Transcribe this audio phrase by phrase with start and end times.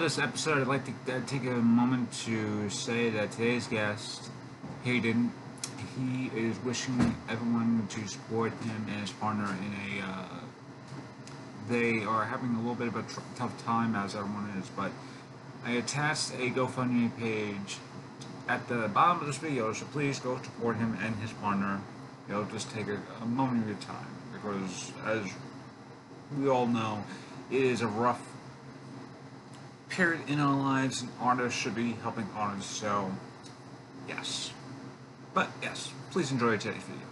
[0.00, 4.30] this episode, I'd like to uh, take a moment to say that today's guest,
[4.84, 5.32] Hayden,
[5.96, 10.06] he is wishing everyone to support him and his partner in a.
[10.06, 10.24] Uh,
[11.68, 14.92] they are having a little bit of a tr- tough time, as everyone is, but
[15.64, 17.78] I attached a GoFundMe page
[18.48, 21.80] at the bottom of this video, so please go support him and his partner.
[22.28, 25.32] Know, just take a, a moment of your time because, as
[26.38, 27.02] we all know,
[27.50, 28.27] it is a rough
[29.88, 32.76] period in our lives, and artists should be helping artists.
[32.76, 33.10] So,
[34.06, 34.52] yes.
[35.34, 37.04] But yes, please enjoy today's video.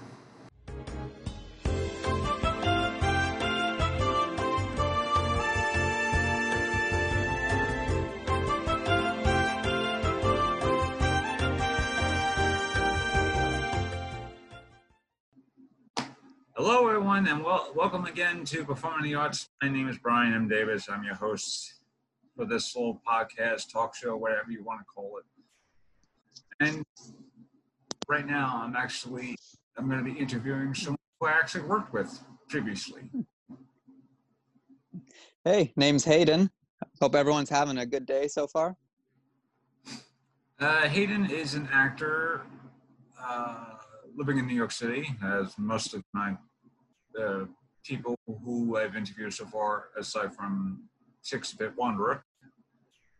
[16.54, 19.48] Hello, everyone, and wel- welcome again to Performing the Arts.
[19.62, 20.48] My name is Brian M.
[20.48, 20.88] Davis.
[20.88, 21.74] I'm your host
[22.36, 25.24] for this little podcast, talk show, whatever you want to call it.
[26.60, 26.84] And
[28.08, 29.36] right now, I'm actually
[29.76, 33.02] I'm going to be interviewing someone who I actually worked with previously.
[35.44, 36.50] Hey, name's Hayden.
[37.00, 38.76] Hope everyone's having a good day so far.
[40.58, 42.42] Uh, Hayden is an actor
[43.20, 43.74] uh,
[44.14, 46.36] living in New York City, as most of my
[47.20, 47.44] uh,
[47.84, 50.88] people who I've interviewed so far, aside from
[51.26, 52.24] Six Bit Wanderer.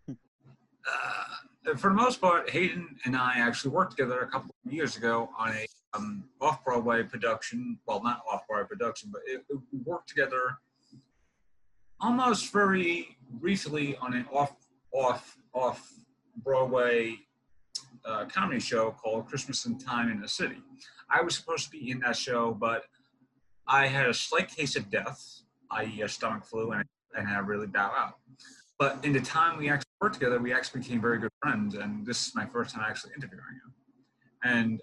[0.08, 4.96] Uh, for the most part, Hayden and I actually worked together a couple of years
[4.96, 7.80] ago on a um, off-Broadway production.
[7.84, 10.58] Well, not off-Broadway production, but it, it, we worked together
[12.00, 14.54] almost very recently on an off,
[14.92, 15.92] off, off
[16.44, 17.16] Broadway
[18.04, 20.62] uh, comedy show called Christmas in Time in the City.
[21.10, 22.84] I was supposed to be in that show, but
[23.66, 25.40] I had a slight case of death,
[25.72, 26.84] i.e., a stomach flu, and,
[27.16, 28.18] and I really bow out.
[28.78, 32.06] But in the time we actually worked together, we actually became very good friends, and
[32.06, 33.74] this is my first time actually interviewing him.
[34.44, 34.80] And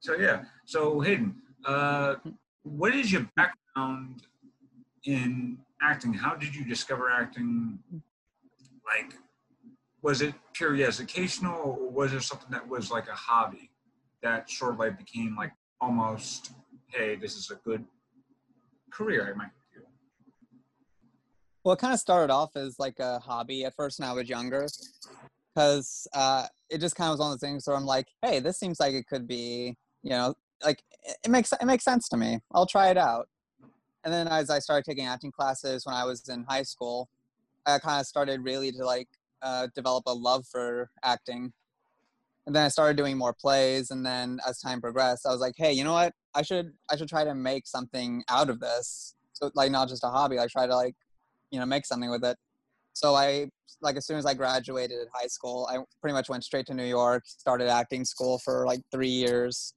[0.00, 0.44] so, yeah.
[0.64, 2.16] So, Hayden, uh,
[2.62, 4.22] what is your background
[5.04, 6.14] in acting?
[6.14, 7.78] How did you discover acting?
[8.86, 9.14] Like,
[10.02, 13.70] was it purely educational, or was it something that was like a hobby
[14.22, 16.52] that sort of like became like almost,
[16.88, 17.84] hey, this is a good
[18.90, 19.50] career I might?
[21.64, 24.28] Well, it kind of started off as like a hobby at first when I was
[24.28, 24.66] younger,
[25.54, 28.38] because uh, it just kind of was one of those things where I'm like, hey,
[28.40, 30.82] this seems like it could be, you know, like
[31.24, 32.40] it, makes it makes sense to me.
[32.52, 33.28] I'll try it out.
[34.04, 37.08] And then as I started taking acting classes when I was in high school,
[37.64, 39.08] I kind of started really to like
[39.40, 41.50] uh, develop a love for acting.
[42.46, 45.54] And then I started doing more plays, and then as time progressed, I was like,
[45.56, 46.12] hey, you know what?
[46.34, 49.14] I should I should try to make something out of this.
[49.32, 50.38] So like not just a hobby.
[50.38, 50.94] I try to like,
[51.54, 52.36] you know, make something with it.
[52.94, 53.48] So I
[53.80, 56.84] like as soon as I graduated high school, I pretty much went straight to New
[56.84, 59.74] York, started acting school for like three years,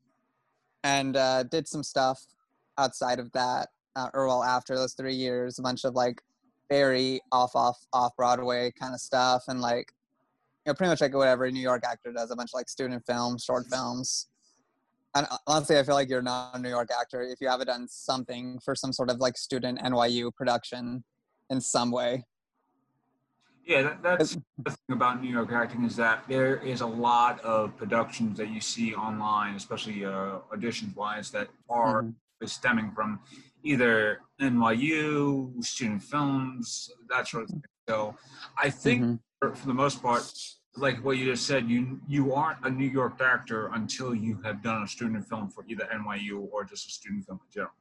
[0.83, 2.19] and uh, did some stuff
[2.79, 3.69] outside of that.
[3.95, 6.19] Uh, or well, after those three years, a bunch of like
[6.69, 9.91] very off off off Broadway kind of stuff, and like
[10.65, 13.03] you know pretty much like whatever New York actor does, a bunch of like student
[13.05, 14.29] films, short films.
[15.15, 17.67] And uh, honestly, I feel like you're not a New York actor if you haven't
[17.67, 21.03] done something for some sort of like student NYU production
[21.49, 22.25] in some way.
[23.65, 27.41] Yeah, that, that's the thing about New York acting is that there is a lot
[27.41, 32.13] of productions that you see online, especially uh, auditions wise, that are Mhm.
[32.45, 33.19] stemming from
[33.63, 37.63] either NYU, student films, that sort of thing.
[37.89, 38.15] So
[38.57, 39.19] I think Mhm.
[39.39, 40.23] for, for the most part,
[40.77, 44.61] like what you just said, you you aren't a New York actor until you have
[44.61, 47.73] done a student film for either NYU or just a student film in general.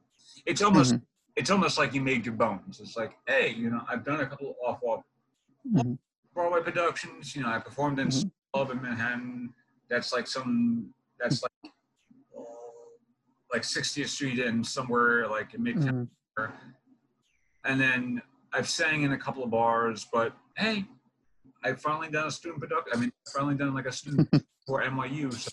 [0.45, 1.01] It's almost Mhm.
[1.37, 2.79] It's almost like you made your bones.
[2.81, 5.03] It's like, hey, you know, I've done a couple of off off
[5.71, 5.97] Mhm.
[6.33, 7.35] Broadway productions.
[7.35, 8.31] You know, I performed in Mhm.
[8.53, 9.53] Club in Manhattan.
[9.89, 10.93] That's like some.
[11.19, 11.71] That's like
[12.37, 12.41] uh,
[13.53, 16.09] like 60th Street and somewhere like in Midtown.
[16.37, 16.51] Mhm.
[17.63, 18.21] And then
[18.53, 20.85] I've sang in a couple of bars, but hey,
[21.63, 22.91] I've finally done a student production.
[22.95, 24.27] I mean, I've finally done like a student
[24.65, 25.31] for NYU.
[25.33, 25.51] So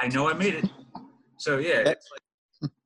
[0.00, 0.70] I know I made it.
[1.36, 2.22] So yeah, it's like,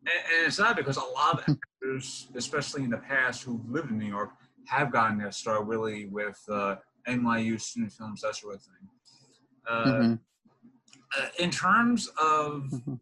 [0.06, 3.90] and, and it's not because a lot of actors, especially in the past, who've lived
[3.90, 4.30] in New York,
[4.66, 6.76] have gotten their start really with uh,
[7.08, 8.88] NYU student films, that sort of thing.
[9.68, 10.18] Uh, Mhm.
[11.18, 13.00] uh, in terms of Mhm.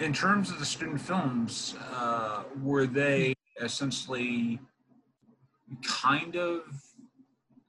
[0.00, 4.60] in terms of the student films, uh, were they essentially
[5.82, 6.62] kind of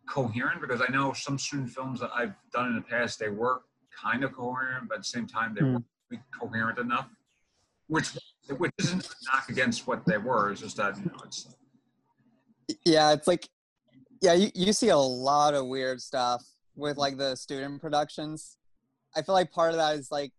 [0.08, 0.62] coherent?
[0.62, 4.24] Because I know some student films that I've done in the past, they were kind
[4.24, 5.78] of coherent, but at the same time, they Hmm.
[6.12, 7.10] Weren't coherent enough.
[7.88, 8.18] Which,
[8.58, 10.52] which isn't a knock against what they were.
[10.52, 11.48] It's just that you know, it's
[12.86, 13.48] yeah it's like
[14.22, 16.44] Yeah, you, you see a lot of weird stuff
[16.76, 18.58] with like the student productions.
[19.16, 20.32] I feel like part of that is like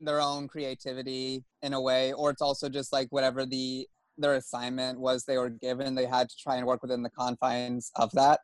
[0.00, 3.88] their own creativity in a way, or it's also just like whatever the
[4.18, 7.90] their assignment was they were given, they had to try and work within the confines
[7.96, 8.40] of that.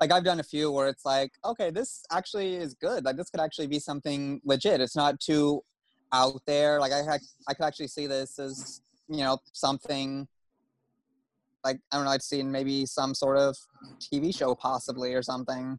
[0.00, 3.04] Like I've done a few where it's like, okay, this actually is good.
[3.04, 4.80] Like this could actually be something legit.
[4.80, 5.62] It's not too
[6.12, 6.80] out there.
[6.80, 10.26] Like I had, I could actually see this as you know something
[11.64, 13.56] like I don't know, I'd seen maybe some sort of
[14.00, 15.78] TV show possibly or something.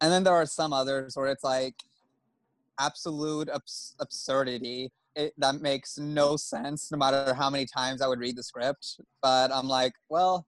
[0.00, 1.74] And then there are some others where it's like
[2.78, 4.92] absolute abs- absurdity.
[5.16, 9.00] It, that makes no sense, no matter how many times I would read the script.
[9.20, 10.46] But I'm like, well,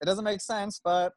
[0.00, 1.14] it doesn't make sense, but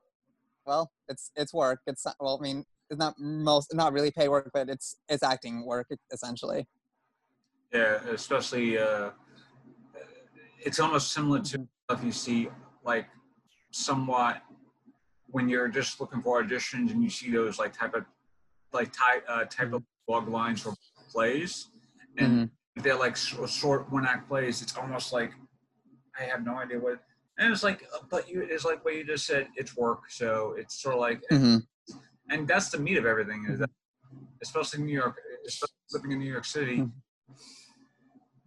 [0.66, 1.82] well, it's it's work.
[1.86, 5.66] It's well, I mean, it's not most, not really pay work, but it's it's acting
[5.66, 6.68] work essentially.
[7.74, 9.12] Yeah, especially uh,
[10.64, 11.68] it's almost similar to Mhm.
[11.86, 12.50] stuff you see
[12.84, 13.08] like
[13.72, 14.42] somewhat
[15.28, 18.06] when you're just looking for auditions and you see those like type of
[18.72, 20.74] like type uh, type of log lines for
[21.12, 21.70] plays
[22.18, 22.84] and Mhm.
[22.84, 25.34] they're like short one act plays it's almost like
[26.20, 27.00] i have no idea what
[27.38, 30.54] and it's like uh, but you it's like what you just said it's work so
[30.58, 31.66] it's sort of like Mhm.
[32.30, 33.70] And that's the meat of everything is that
[34.42, 36.92] especially in new york especially living in new york city Mhm.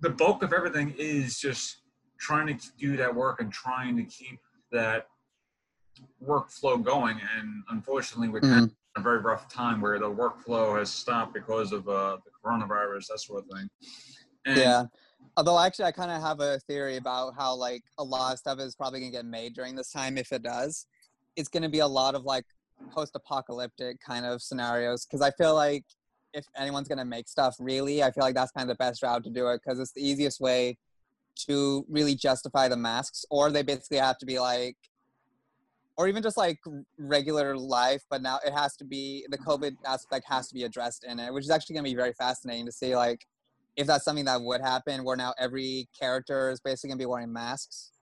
[0.00, 1.82] the bulk of everything is just
[2.19, 4.40] trying to do that work and trying to keep
[4.72, 5.08] that
[6.22, 8.64] workflow going and unfortunately we're Mhm.
[8.64, 13.08] in a very rough time where the workflow has stopped because of uh, the coronavirus
[13.08, 13.69] that sort of thing
[14.44, 14.84] and Yeah.
[15.36, 18.58] Although actually, I kind of have a theory about how like a lot of stuff
[18.58, 20.19] is probably gonna get made during this time.
[20.19, 20.86] If it does,
[21.36, 22.44] it's gonna be a lot of like
[22.92, 25.06] post-apocalyptic kind of scenarios.
[25.06, 25.84] Because I feel like
[26.34, 29.25] if anyone's gonna make stuff, really, I feel like that's kind of the best route
[29.25, 30.78] to do it because it's the easiest way
[31.46, 33.25] to really justify the masks.
[33.30, 34.76] Or they basically have to be like,
[35.96, 36.60] or even just like
[36.96, 41.04] regular life, but now it has to be the COVID aspect has to be addressed
[41.04, 43.26] in it, which is actually gonna be very fascinating to see like
[43.78, 47.32] if that's something that would happen where now every character is basically gonna be wearing
[47.32, 47.92] masks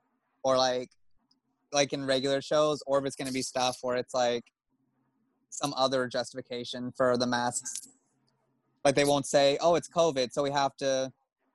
[0.42, 0.90] or like
[1.72, 4.44] like in regular shows or if it's gonna be stuff where it's like
[5.56, 7.88] some other justification for the masks
[8.84, 11.10] like they won't say oh it's covid so we have to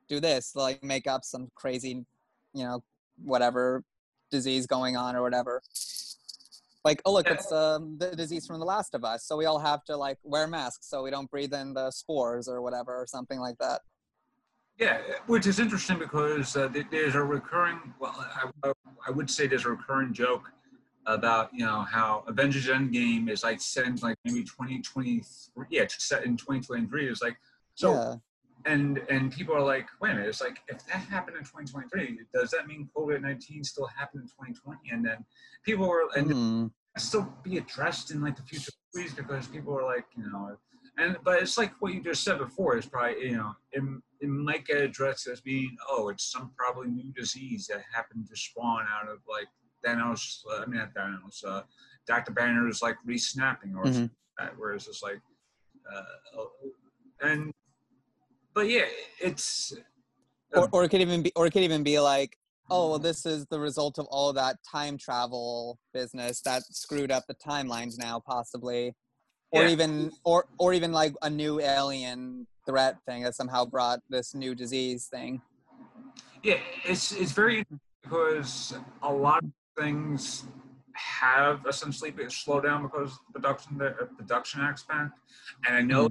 [0.09, 2.06] do this like make up some crazy
[2.53, 2.83] you know
[3.24, 3.83] whatever
[4.31, 5.62] disease going on or whatever
[6.83, 9.59] like oh look it's um, the disease from the last of us so we all
[9.59, 13.06] have to like wear masks so we don't breathe in the spores or whatever or
[13.06, 13.81] something like that
[14.80, 17.94] Yeah, which is interesting because uh, there's a recurring.
[18.00, 18.15] Well,
[18.63, 18.71] I,
[19.07, 20.50] I would say there's a recurring joke
[21.06, 25.65] about you know how Avengers Endgame is like set in like maybe 2023.
[25.69, 27.09] Yeah, it's set in 2023.
[27.09, 27.38] It's like
[27.75, 28.15] so, yeah
[28.65, 30.30] and and people are like, wait a minute.
[30.30, 34.27] It's like if that happened in 2023, does that mean COVID 19 still happened in
[34.30, 34.89] 2020?
[34.92, 35.25] And then
[35.63, 36.71] people were and Mhm.
[36.98, 40.57] still be addressed in like the future movies because people are like, you know,
[40.98, 43.81] and but it's like what you just said before is probably you know it,
[44.19, 48.36] it might get addressed as being oh it's some probably new disease that happened to
[48.36, 49.48] spawn out of like
[49.86, 51.63] Thanos uh, I mean not Thanos uh,
[52.07, 52.31] Dr.
[52.31, 54.10] Banner Banner's like re-snapping or Mhm.
[54.38, 55.22] that where it's like
[55.92, 56.44] uh,
[57.22, 57.54] and
[58.54, 58.86] but yeah
[59.19, 59.74] it's
[60.54, 62.38] or, or it could even be or it could even be like
[62.69, 67.24] oh well this is the result of all that time travel business that screwed up
[67.27, 68.94] the timelines now possibly
[69.51, 69.72] or Yeah.
[69.72, 74.53] even or or even like a new alien threat thing that somehow brought this new
[74.55, 75.41] disease thing
[76.44, 77.63] Yeah, it's it's very
[78.03, 80.46] because a lot of things
[80.94, 85.12] have essentially been slowed down because of the production the uh, production aspect,
[85.68, 86.10] and I know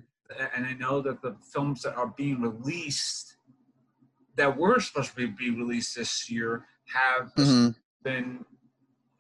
[0.55, 3.37] and I know that the films that are being released
[4.37, 7.75] that were supposed to be, be released this year have Mhm.
[8.03, 8.45] been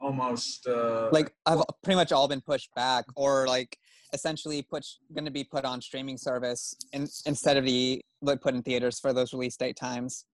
[0.01, 3.77] almost uh, like have pretty much all been pushed back or like
[4.13, 8.55] essentially put going to be put on streaming service in, instead of the like put
[8.55, 10.25] in theaters for those release date times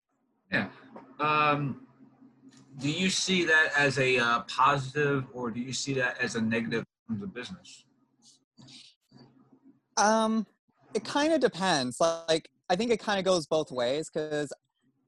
[0.52, 0.68] Yeah.
[1.18, 1.85] Um,
[2.78, 6.40] do you see that as a uh, positive or do you see that as a
[6.40, 7.84] negative in of business?
[9.96, 10.46] Um,
[10.94, 12.00] it kind of depends.
[12.00, 14.52] Like, I think it kind of goes both ways because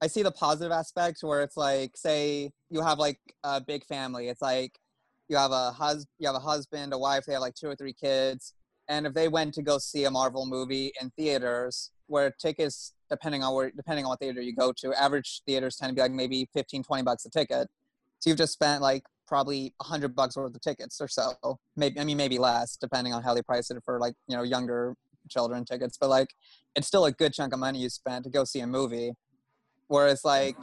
[0.01, 4.29] I see the positive aspect where it's like, say, you have like a big family.
[4.29, 4.79] It's like
[5.27, 7.25] you have a hus, you have a husband, a wife.
[7.25, 8.53] They have like two or three kids,
[8.87, 13.43] and if they went to go see a Marvel movie in theaters, where tickets, depending
[13.43, 16.11] on where, depending on what theater you go to, average theaters tend to be like
[16.11, 17.67] maybe 15, 20 bucks a ticket.
[18.19, 21.33] So you've just spent like probably a hundred bucks worth of tickets or so.
[21.75, 24.43] Maybe I mean maybe less, depending on how they price it for like you know
[24.43, 24.95] younger
[25.29, 25.97] children tickets.
[25.99, 26.29] But like
[26.75, 29.13] it's still a good chunk of money you spent to go see a movie.
[29.87, 30.57] Whereas like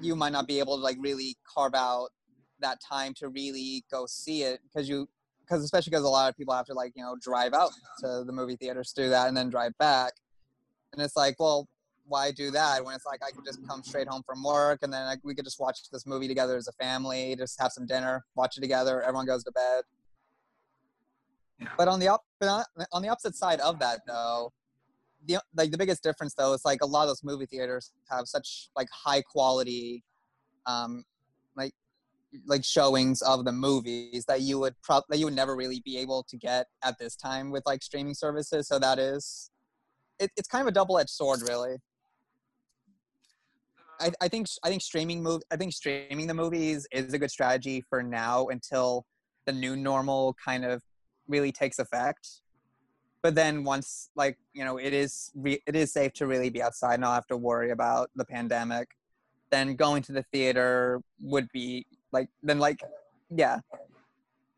[0.00, 2.08] you might not be able to like really carve out
[2.60, 5.08] that time to really go see it because you
[5.40, 8.24] because especially because a lot of people have to like you know drive out to
[8.24, 10.12] the movie theaters to do that and then drive back
[10.92, 11.68] and it's like well
[12.06, 14.92] why do that when it's like i could just come straight home from work and
[14.92, 17.86] then like, we could just watch this movie together as a family just have some
[17.86, 19.84] dinner watch it together everyone goes to bed.
[21.60, 21.68] Yeah.
[21.78, 24.52] but on the up but on the opposite side of that though
[25.26, 28.26] the like the biggest difference though is like a lot of those movie theaters have
[28.26, 30.02] such like high quality
[30.66, 31.04] um
[31.56, 31.72] like
[32.46, 35.96] like showings of the movies that you would prob that you would never really be
[35.98, 38.68] able to get at this time with like streaming services.
[38.68, 39.50] So that is
[40.18, 41.76] it, it's kind of a double-edged sword really
[44.00, 47.30] I, I think I think streaming move I think streaming the movies is a good
[47.30, 49.04] strategy for now until
[49.46, 50.82] the new normal kind of
[51.28, 52.40] really takes effect.
[53.22, 56.62] But then once like you know it is re- it is safe to really be
[56.62, 58.88] outside and not have to worry about the pandemic,
[59.50, 62.80] then going to the theater would be like then like
[63.30, 63.58] yeah,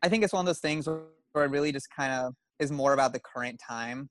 [0.03, 2.93] I think it's one of those things where it really just kind of is more
[2.93, 4.09] about the current time,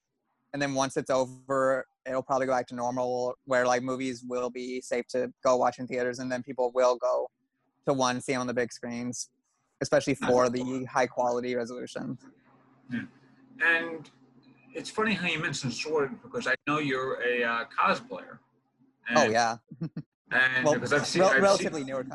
[0.53, 4.51] and then once it's over, it'll probably go back to normal where like movies will
[4.51, 7.29] be safe to go watch in theaters and then people will go
[7.87, 9.31] to one see on the big screens
[9.81, 12.19] especially for the high quality resolution
[13.61, 14.11] And
[14.75, 18.39] it's funny how you mentioned sword because I know you're a uh, cosplayer.
[19.09, 19.57] And, oh yeah
[20.31, 22.07] And well because I've seen, I've relatively seen, newer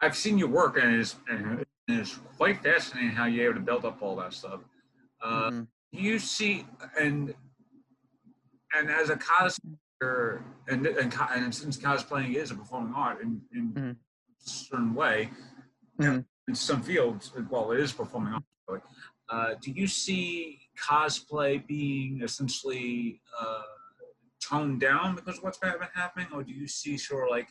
[0.00, 3.84] I've seen your work and it's, and it's quite fascinating how you're able to build
[3.84, 4.60] up all that stuff.
[5.22, 5.68] Uh, Mhm.
[5.92, 6.66] you see
[6.98, 7.34] and
[8.76, 13.72] and as a cosplayer and and, and since cosplaying is a performing art in, in
[13.72, 13.90] Mhm.
[13.92, 15.30] a certain way
[15.98, 16.24] Mhm.
[16.48, 18.32] in some fields well it is performing
[18.68, 18.82] art
[19.28, 23.62] uh, do you see cosplay being essentially uh,
[24.40, 27.48] toned down because of what's been happening or do you see sort of like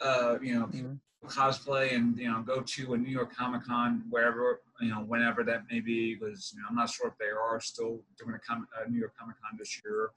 [0.00, 0.98] uh, you know Mhm.
[1.26, 5.42] cosplay and you know go to a New York Comic Con wherever you know whenever
[5.44, 8.90] that may be because you know, I'm not sure if they are still doing a,
[8.90, 10.10] New York Comic Con this year,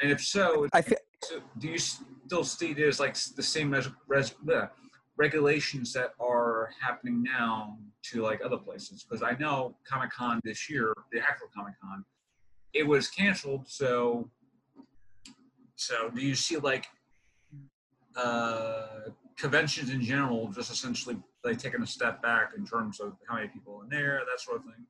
[0.00, 3.88] and if so, i feel so do you still see there's like the same as
[4.06, 4.68] res, bleh,
[5.16, 9.04] regulations that are happening now to like other places?
[9.04, 12.04] Because I know Comic Con this year, the actual Comic Con,
[12.74, 13.66] it was canceled.
[13.66, 14.30] So,
[15.76, 16.86] so do you see like
[18.14, 23.36] uh, conventions in general just essentially like taking a step back in terms of how
[23.36, 24.86] many people in there, that sort of thing?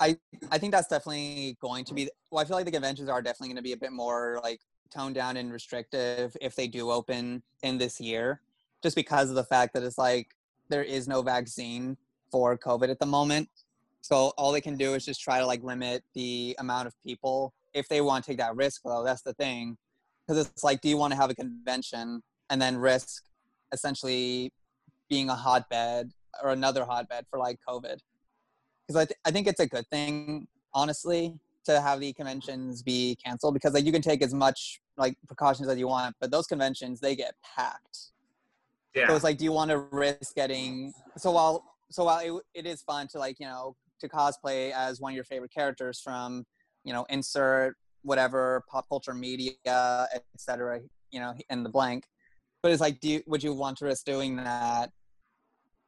[0.00, 2.08] I think that's definitely going to be.
[2.30, 4.60] Well, I feel like the conventions are definitely going to be a bit more like
[4.90, 8.40] toned down and restrictive if they do open in this year,
[8.82, 10.28] just because of the fact that it's like
[10.68, 11.96] there is no vaccine
[12.30, 13.48] for COVID at the moment.
[14.00, 17.52] So all they can do is just try to like limit the amount of people
[17.74, 18.82] if they want to take that risk.
[18.84, 19.76] Though that's the thing,
[20.26, 23.24] because it's like, do you want to have a convention and then risk
[23.72, 24.52] essentially
[25.08, 26.12] being a hotbed
[26.42, 27.98] or another hotbed for like COVID?
[28.88, 31.34] because I, th- I think it's a good thing honestly
[31.66, 35.68] to have the conventions be canceled because like you can take as much like precautions
[35.68, 38.12] as you want but those conventions they get packed
[38.94, 39.08] Yeah.
[39.08, 42.66] so it's like do you want to risk getting so while so while it, it
[42.66, 46.44] is fun to like you know to cosplay as one of your favorite characters from
[46.84, 49.52] you know insert whatever pop culture media
[50.14, 52.04] etc you know in the blank
[52.62, 54.90] but it's like do you would you want to risk doing that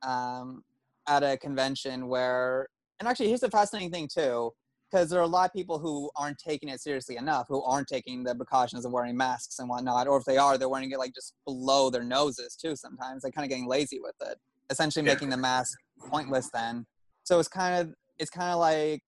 [0.03, 0.63] um
[1.09, 4.51] at a convention where and actually here's the fascinating thing too
[4.91, 7.87] because there are a lot of people who aren't taking it seriously enough who aren't
[7.89, 10.99] taking the precautions of wearing masks and whatnot or if they are they're wearing it
[10.99, 14.39] like just below their noses too sometimes they're kind of getting lazy with it
[14.71, 15.15] essentially Yeah.
[15.15, 16.87] making the mask pointless then
[17.25, 19.03] so it's kind of it's kind of like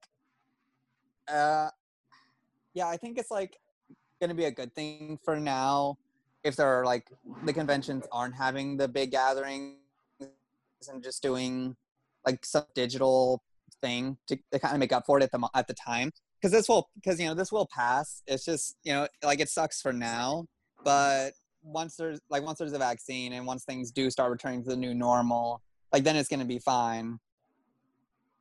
[1.28, 1.68] uh
[2.74, 3.56] yeah i think it's like
[4.20, 5.96] gonna be a good thing for now
[6.44, 7.08] if there are like
[7.44, 9.76] the conventions aren't having the big gatherings
[10.90, 11.76] and just doing
[12.26, 13.42] like some digital
[13.80, 16.12] thing to, to kind of make up for it at the at the time.
[16.40, 18.22] Because this will because you know this will pass.
[18.26, 20.46] It's just you know like it sucks for now
[20.84, 21.32] but
[21.62, 24.76] once there's like once there's a vaccine and once things do start returning to the
[24.76, 27.18] new normal like then it's going to be fine.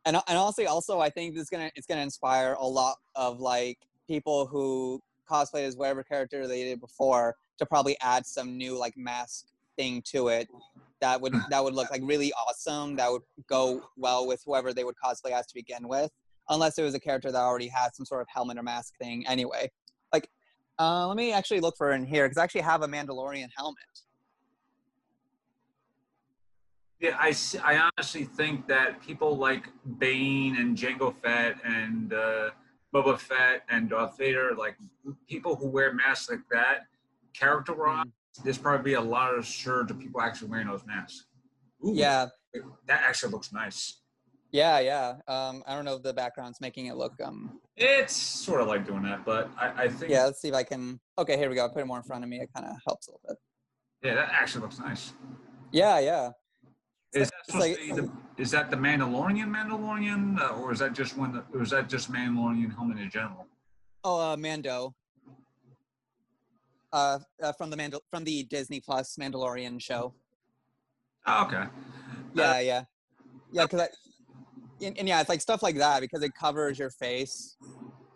[0.06, 2.66] And and honestly also i think this is going to it's going to inspire a
[2.66, 3.78] lot of like
[4.08, 8.98] people who cosplay as whatever character they did before to probably add some new like
[8.98, 9.46] mask
[9.78, 10.50] thing to it
[11.00, 14.84] that would that would look like really awesome that would go well with whoever they
[14.84, 16.12] would cosplay as to begin with
[16.50, 19.26] unless it was a character that already had some sort of helmet or mask thing.
[19.28, 19.72] Anyway
[20.12, 20.30] like
[20.80, 23.50] uh, let me actually look for it in here because i actually have a mandalorian
[23.56, 23.78] helmet.
[27.00, 32.50] Yeah, I, I honestly think that people like Bane and Jango Fett and uh,
[32.94, 34.76] Boba Fett and Darth Vader, like
[35.28, 36.82] people who wear masks like that,
[37.34, 38.06] character wise,
[38.44, 41.26] there's probably a lot of surge of people actually wearing those masks.
[41.86, 42.28] Ooh, Yeah,
[42.88, 44.02] that actually looks nice.
[44.52, 45.14] yeah, yeah.
[45.28, 47.14] Um, I don't know if the background's making it look.
[47.24, 50.26] Um, It's sort of like doing that, but I, I think yeah.
[50.26, 51.00] Let's see if I can.
[51.18, 51.66] Okay, here we go.
[51.66, 52.40] I put it more in front of me.
[52.40, 53.38] It kind of helps a little bit.
[54.04, 55.14] yeah, that actually looks nice.
[55.72, 56.30] Yeah, yeah.
[57.14, 61.34] Is that, like- the, is that the Mandalorian Mandalorian, uh, or is that just one?
[61.34, 63.48] That, or is that just Mandalorian helmet in general?
[64.04, 64.94] Oh, uh, Mando.
[66.94, 70.14] Uh, uh, from the Mandal- from the Disney Plus Mandalorian show.
[71.26, 71.64] Oh, okay.
[72.34, 72.84] Yeah, yeah,
[73.54, 73.64] yeah.
[73.64, 77.56] Because I, and, and yeah, it's like stuff like that because it covers your face,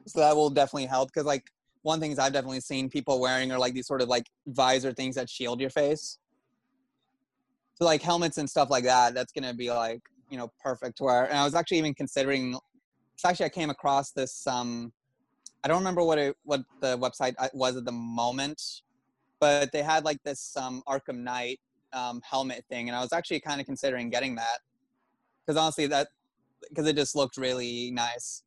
[0.07, 1.09] so that will definitely help.
[1.09, 1.43] Because like
[1.83, 5.15] one things I've definitely seen people wearing are like these sort of like visor things
[5.15, 6.17] that shield your face.
[7.75, 10.99] So like helmets and stuff like that, that's gonna be like you know perfect.
[10.99, 12.57] Where and I was actually even considering.
[13.15, 14.45] So actually, I came across this.
[14.45, 14.91] Um,
[15.65, 18.61] I don't remember what it what the website uh, was at the moment,
[19.39, 21.59] but they had like this um, Arkham Knight
[21.91, 24.59] um, helmet thing, and I was actually kind of considering getting that
[25.43, 26.09] because honestly, that
[26.69, 28.43] because it just looked really nice,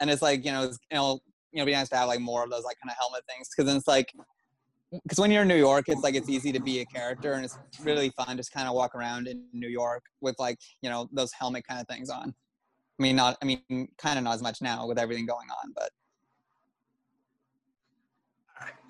[0.00, 1.20] and it's like you know, it's, you know,
[1.52, 3.48] you know, be nice to have like more of those like kind of helmet things
[3.56, 4.12] because it's like
[4.90, 7.44] because when you're in New York, it's like it's easy to be a character, and
[7.44, 11.08] it's really fun just kind of walk around in New York with like you know
[11.12, 12.34] those helmet kind of things on.
[12.98, 13.62] I mean, not I mean,
[13.98, 15.90] kind of not as much now with everything going on, but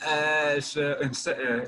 [0.07, 1.67] Uh, so instead, uh,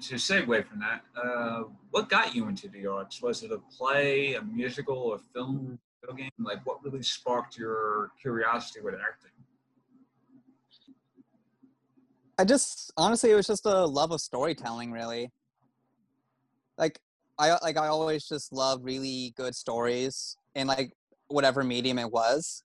[0.00, 3.22] to segue from that, uh, what got you into the arts?
[3.22, 5.78] Was it a play, a musical, a film,
[6.16, 6.30] game?
[6.38, 9.30] Like, what really sparked your curiosity with acting?
[12.38, 15.32] I just honestly, it was just a love of storytelling, really.
[16.76, 17.00] Like
[17.38, 20.92] I like I always just love really good stories in like
[21.28, 22.62] whatever medium it was.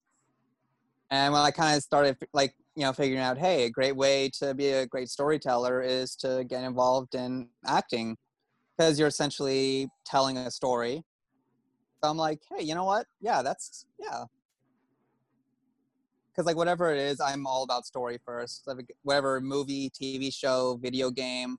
[1.10, 4.30] And when I kind of started like you know figuring out, hey, a great way
[4.40, 8.18] to be a great storyteller is to get involved in acting,
[8.78, 11.04] because you're essentially telling a story.
[12.04, 13.06] So I'm like, hey, you know what?
[13.22, 14.24] Yeah, that's yeah
[16.32, 18.68] because like whatever it is, I'm all about story first.
[19.04, 21.58] Whatever movie, TV show, video game,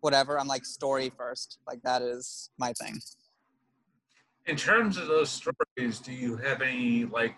[0.00, 1.58] whatever, I'm like story first.
[1.66, 3.00] Like that is my thing.
[4.46, 7.36] In terms of those stories, do you have any like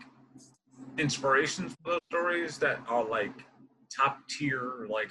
[0.99, 3.33] inspirations for those stories that are like
[3.95, 4.87] top tier?
[4.89, 5.11] Like,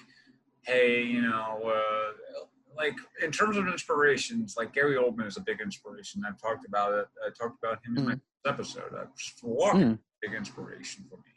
[0.66, 2.44] hey, you know, uh,
[2.76, 6.24] like in terms of inspirations, like Gary Oldman is a big inspiration.
[6.28, 7.08] I've talked about it.
[7.26, 8.16] I talked about him in my
[8.46, 8.94] episode.
[8.94, 9.06] Uh,
[9.44, 10.00] Walker, Mm.
[10.22, 11.34] big inspiration for me.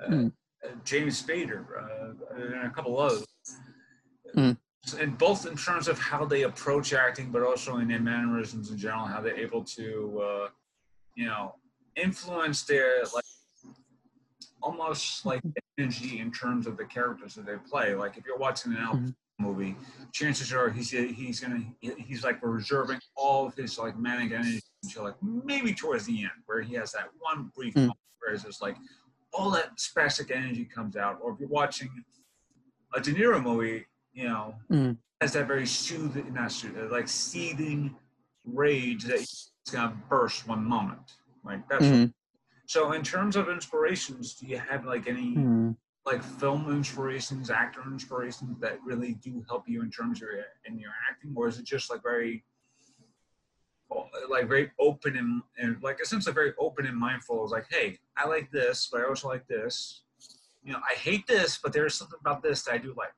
[0.00, 0.32] Uh, Mm.
[0.64, 3.26] uh, James Spader, uh, and a couple others.
[4.36, 4.56] Mm.
[4.98, 8.76] And both in terms of how they approach acting, but also in their mannerisms in
[8.76, 10.48] general, how they're able to, uh,
[11.14, 11.54] you know,
[11.96, 13.24] influence their like
[14.68, 15.42] almost like
[15.78, 17.94] energy in terms of the characters that they play.
[17.94, 19.14] Like if you're watching an Al Mhm.
[19.38, 19.76] movie,
[20.12, 25.04] chances are he's he's gonna he's like reserving all of his like manic energy until
[25.04, 27.80] like maybe towards the end, where he has that one brief Mm.
[27.88, 28.76] moment where it's just like
[29.32, 31.18] all that spastic energy comes out.
[31.20, 31.90] Or if you're watching
[32.94, 34.96] a De Niro movie, you know, Mm.
[35.20, 37.94] has that very soothing, not soothing, like seething
[38.44, 41.16] rage that he's gonna burst one moment.
[41.44, 42.14] Like that's Mhm.
[42.66, 42.92] So.
[42.92, 45.76] In terms of inspirations, do you have like any Mm.
[46.06, 50.78] like film inspirations, actor inspirations that really do help you in terms of your, in
[50.78, 52.44] your acting, or is it just like very
[54.28, 57.42] like very open and, and like essentially very open and mindful?
[57.44, 60.02] It's like, hey, I like this, but I also like this.
[60.62, 63.12] You know, I hate this, but there's something about this that I do like.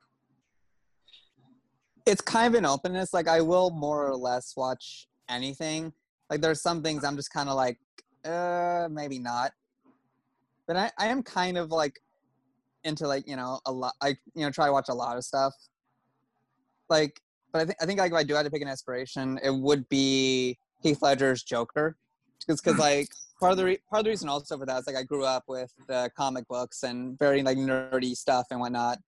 [2.05, 3.13] It's kind of an openness.
[3.13, 5.93] Like I will more or less watch anything.
[6.29, 7.79] Like there's some things I'm just kind of like,
[8.25, 9.51] uh, maybe not.
[10.67, 11.99] But I, I am kind of like
[12.83, 13.93] into like you know a lot.
[14.01, 15.53] I you know try to watch a lot of stuff.
[16.89, 19.39] Like, but I think I think like if I do have to pick an inspiration,
[19.43, 21.97] it would be Heath Ledger's Joker,
[22.45, 24.87] just because like part of the re- part of the reason also for that is
[24.87, 25.71] like I grew up with
[26.15, 28.99] comic books and very like nerdy stuff and whatnot.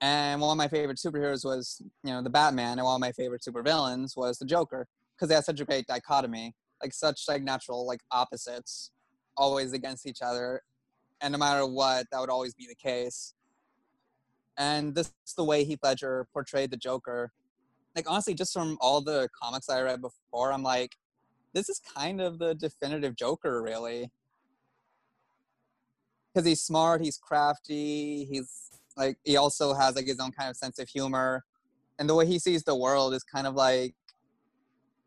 [0.00, 3.12] And one of my favorite superheroes was, you know, the Batman, and one of my
[3.12, 7.42] favorite supervillains was the Joker, because they had such a great dichotomy, like such like
[7.42, 8.90] natural like opposites,
[9.36, 10.62] always against each other,
[11.20, 13.34] and no matter what, that would always be the case.
[14.56, 17.32] And this is the way Heath Ledger portrayed the Joker.
[17.96, 20.96] Like honestly, just from all the comics I read before, I'm like,
[21.52, 24.10] this is kind of the definitive Joker, really.
[26.32, 30.56] Because he's smart, he's crafty, he's like he also has like his own kind of
[30.56, 31.44] sense of humor
[32.00, 33.94] and the way he sees the world is kind of like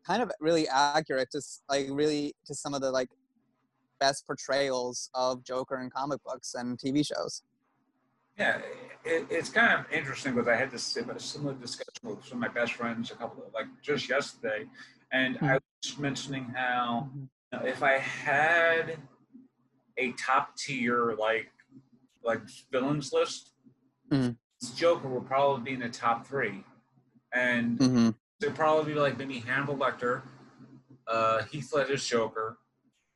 [0.06, 3.08] kind of really accurate to like really to some of the like
[4.00, 7.42] best portrayals of joker in comic books and tv shows
[8.36, 8.58] Yeah,
[9.04, 12.48] it, it's kind of interesting because I had this sim- similar discussion with some of
[12.48, 14.66] my best friends a couple of like just yesterday,
[15.12, 15.48] and Mhm.
[15.50, 17.28] I was mentioning how Mhm.
[17.52, 18.98] you know, if I had
[19.98, 21.52] a top tier like
[22.24, 22.40] like
[22.72, 23.52] villains list,
[24.10, 24.36] Mhm.
[24.74, 26.64] Joker would probably be in the top three,
[27.32, 28.14] and Mhm.
[28.40, 30.22] There'd probably be like maybe Hannibal Lecter,
[31.06, 32.58] uh, Heath Ledger's Joker,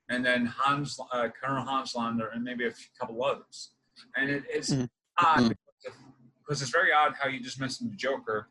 [0.08, 3.70] and then Hans, uh, Colonel Hans Landa, and maybe a few, couple others.
[4.16, 4.88] And it, it's Mhm.
[5.18, 5.48] odd Mhm.
[5.48, 5.96] because,
[6.40, 8.48] because it's very odd how you just mentioned the Joker.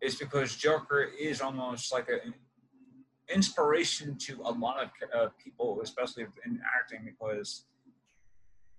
[0.00, 2.32] It's because Joker is almost like an
[3.28, 7.64] inspiration to a lot of uh, people, especially in acting, because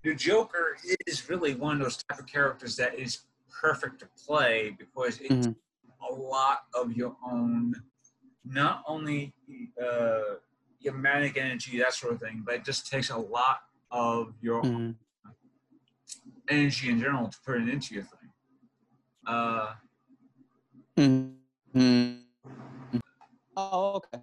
[0.03, 4.69] the Joker is really one of those type of characters that is perfect to play
[4.71, 5.55] because it's Mhm.
[6.07, 7.73] A lot of your own,
[8.45, 9.33] not only
[9.81, 10.35] uh,
[10.79, 14.63] your manic energy, that sort of thing, but it just takes a lot of your
[14.63, 14.95] Mhm.
[16.49, 18.31] energy in general to put it into your thing.
[19.25, 19.75] Uh,
[20.97, 22.25] Mhm.
[23.55, 24.21] Oh, okay.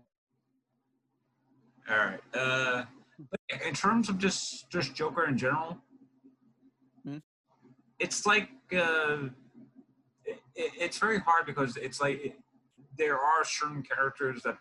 [1.89, 2.21] all right.
[2.35, 2.85] Uh,
[3.31, 5.79] but in terms of just just Joker in general,
[7.05, 7.19] Hmm.
[7.99, 9.29] it's like uh,
[10.57, 12.39] it, it- it's very hard because it's like it,
[12.99, 14.59] there are certain characters that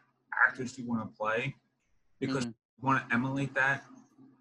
[0.47, 1.55] actors do want to play
[2.19, 2.49] because Mhm.
[2.77, 3.85] you want to emulate that,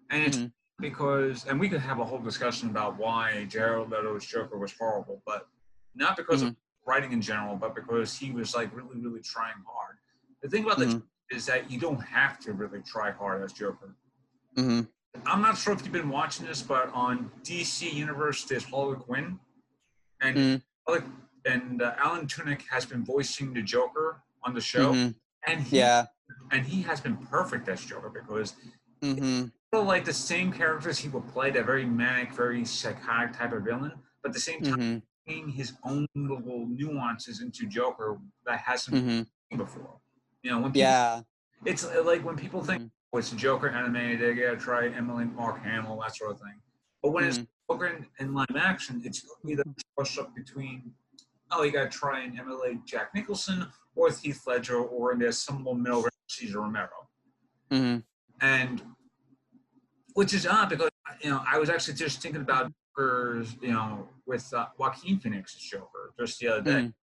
[0.09, 0.51] and it's Mhm.
[0.79, 5.21] because and we could have a whole discussion about why Jared Leto's Joker was horrible,
[5.25, 5.47] but
[5.93, 9.97] not because of writing in general, but because he was like really, really trying hard.
[10.41, 10.91] The thing about the Mhm.
[10.93, 13.95] Joker is that you don't have to really try hard as Joker.
[14.55, 14.87] Mhm.
[15.25, 19.39] I'm not sure if you've been watching this, but on DC Universe, there's Harley Quinn,
[20.19, 20.63] and Mhm.
[20.85, 21.05] Harley-
[21.45, 25.15] and uh, Alan Tudyk has been voicing the Joker on the show, Mhm.
[25.47, 26.07] and he, Yeah.
[26.51, 28.55] and he has been perfect as Joker because
[29.01, 29.51] Mhm.
[29.71, 33.63] feel like the same characters he would play, that very manic, very psychotic type of
[33.63, 35.03] villain, but at the same time, Mhm.
[35.25, 39.05] bringing his own little nuances into Joker that hasn't Mhm.
[39.07, 39.99] been seen before.
[40.43, 41.21] You know, when people, Yeah.
[41.65, 42.91] it's uh, like when people think Mhm.
[43.13, 46.61] oh, it's a Joker animated, they gotta try Emily Mark Hamill, that sort of thing.
[47.01, 47.47] But when it's Mhm.
[47.69, 50.93] Joker in, in live action, it's the push up between,
[51.51, 55.75] oh, you gotta try and emulate Jack Nicholson or Heath Ledger, or there's some little
[55.75, 56.89] middle Cesar Romero
[57.71, 58.03] Mhm.
[58.41, 58.81] and
[60.13, 60.89] which is odd because
[61.21, 65.61] you know I was actually just thinking about Joker's, you know with uh, Joaquin Phoenix's
[65.61, 66.71] Joker just the other day.
[66.87, 66.93] Mhm.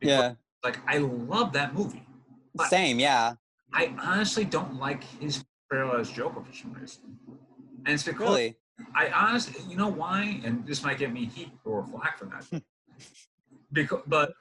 [0.00, 0.34] Yeah.
[0.62, 2.06] like I love that movie.
[2.68, 2.98] Same.
[2.98, 3.34] Yeah.
[3.72, 7.18] I honestly don't like his portrayal as Joker for some reason,
[7.84, 8.56] and it's because Really.
[8.94, 10.40] I honestly, you know why?
[10.44, 12.62] And this might get me heat or flack for that.
[13.74, 14.32] because, but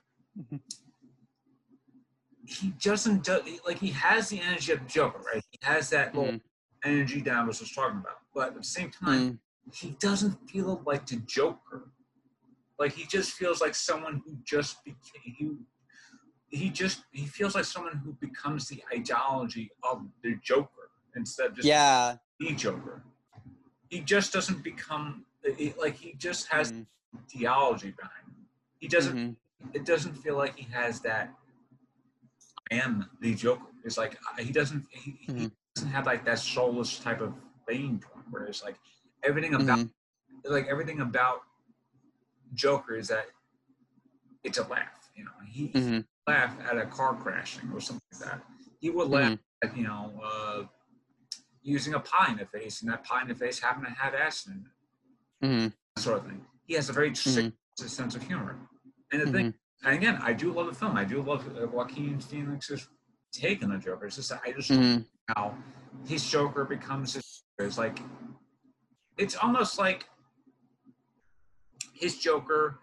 [2.45, 5.43] he doesn't do, like he has the energy of the Joker, right?
[5.51, 6.41] He has that little Mhm.
[6.83, 9.39] energy that I was just talking about, but at the same time, Mhm.
[9.73, 11.89] he doesn't feel like the Joker.
[12.79, 15.57] Like he just feels like someone who just became he,
[16.49, 21.55] he just he feels like someone who becomes the ideology of the Joker instead of
[21.55, 22.17] just Yeah.
[22.39, 23.03] the Joker.
[23.89, 25.25] He just doesn't become
[25.77, 26.87] like he just has Mhm.
[27.29, 28.22] theology behind.
[28.83, 29.15] He doesn't.
[29.15, 29.35] Mhm.
[29.73, 31.33] It doesn't feel like he has that.
[32.69, 33.67] I am the Joker.
[33.85, 34.85] It's like he doesn't.
[34.91, 35.51] He, he Mhm.
[35.73, 37.33] doesn't have like that soulless type of
[37.65, 38.77] vein where it's like
[39.23, 39.93] everything about Mhm.
[40.43, 41.43] like everything about
[42.53, 43.27] Joker is that
[44.43, 45.09] it's a laugh.
[45.15, 46.05] You know, he, he Mhm.
[46.27, 48.41] laugh at a car crashing or something like that.
[48.81, 50.67] He would laugh at you know uh,
[51.61, 54.13] using a pie in the face, and that pie in the face happened to have
[54.13, 55.73] acid in it, Mhm.
[55.95, 56.45] that sort of thing.
[56.67, 57.89] He has a very sick Mhm.
[57.89, 58.59] sense of humor.
[59.13, 59.53] And the thing, Mhm.
[59.83, 60.97] and again, I do love the film.
[60.97, 62.89] I do love uh, Joaquin Phoenix's
[63.31, 64.07] take on the Joker.
[64.07, 65.01] It's just I just Mhm.
[65.01, 65.57] know how
[66.07, 67.43] his Joker becomes his.
[67.59, 67.99] It's like
[69.17, 70.09] it's almost like
[71.93, 72.79] his Joker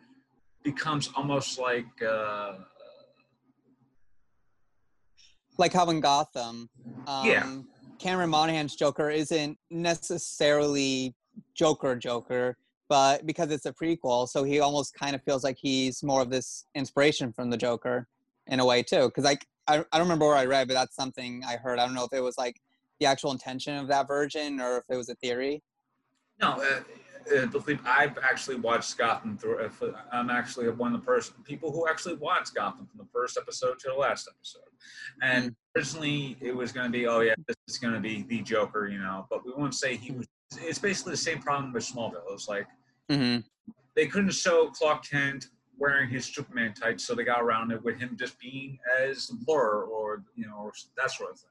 [0.62, 2.58] becomes almost like uh,
[5.58, 6.70] Like how in Gotham,
[7.06, 7.60] um, Yeah.
[7.98, 11.14] Cameron Monaghan's Joker isn't necessarily
[11.54, 12.56] Joker Joker,
[12.90, 16.28] but because it's a prequel, so he almost kind of feels like he's more of
[16.28, 18.08] this inspiration from the Joker
[18.48, 19.06] in a way too.
[19.06, 21.78] Because like I, I don't remember where I read, but that's something I heard.
[21.78, 22.60] I don't know if it was like
[22.98, 25.62] the actual intention of that version or if it was a theory.
[26.42, 26.80] No, uh,
[27.36, 29.70] uh, believe I've actually watched Gotham through.
[30.10, 33.78] I'm actually one of the person people who actually watched Gotham from the first episode
[33.80, 34.62] to the last episode.
[35.22, 38.40] And originally, it was going to be, oh yeah, this is going to be the
[38.42, 39.28] Joker, you know.
[39.30, 40.26] But we won't say he was.
[40.58, 42.32] It's basically the same problem with Smallville.
[42.32, 42.66] It's like
[43.10, 43.40] Mm-hmm.
[43.96, 47.98] they couldn't show Clark Kent wearing his Superman tights, so they got around it with
[47.98, 51.50] him just being as the Blur or you know or that sort of thing,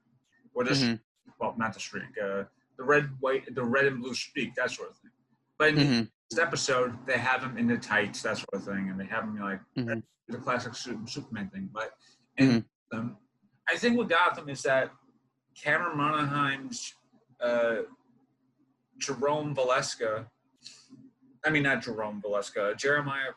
[0.54, 1.00] or this Mhm.
[1.40, 2.44] well not the streak, uh,
[2.78, 5.12] the red white, the red and blue streak, that sort of thing.
[5.58, 6.04] But in Mm-hmm.
[6.30, 9.24] this episode, they have him in the tights, that sort of thing, and they have
[9.26, 10.04] him like Mhm.
[10.28, 11.70] the classic Superman thing.
[11.74, 11.94] But
[12.38, 13.18] in them,
[13.68, 14.92] I think with Gotham is that
[15.56, 16.94] Cameron Monaghan's
[17.42, 17.84] uh,
[18.98, 20.30] Jerome Valeska.
[21.46, 22.78] I mean, not Jerome Valeska.
[22.78, 23.32] Jeremiah.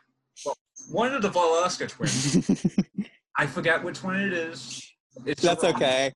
[0.45, 0.55] Well,
[0.91, 2.79] one of the Valeska twins.
[3.37, 4.81] I forget which one it is.
[5.25, 5.75] It's that's Jerome.
[5.75, 6.13] okay.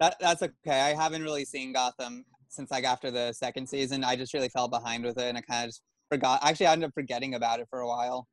[0.00, 0.80] That, that's okay.
[0.80, 4.04] I haven't really seen Gotham since like after the second season.
[4.04, 6.40] I just really fell behind with it, and I kind of just forgot.
[6.42, 8.26] Actually, I ended up forgetting about it for a while.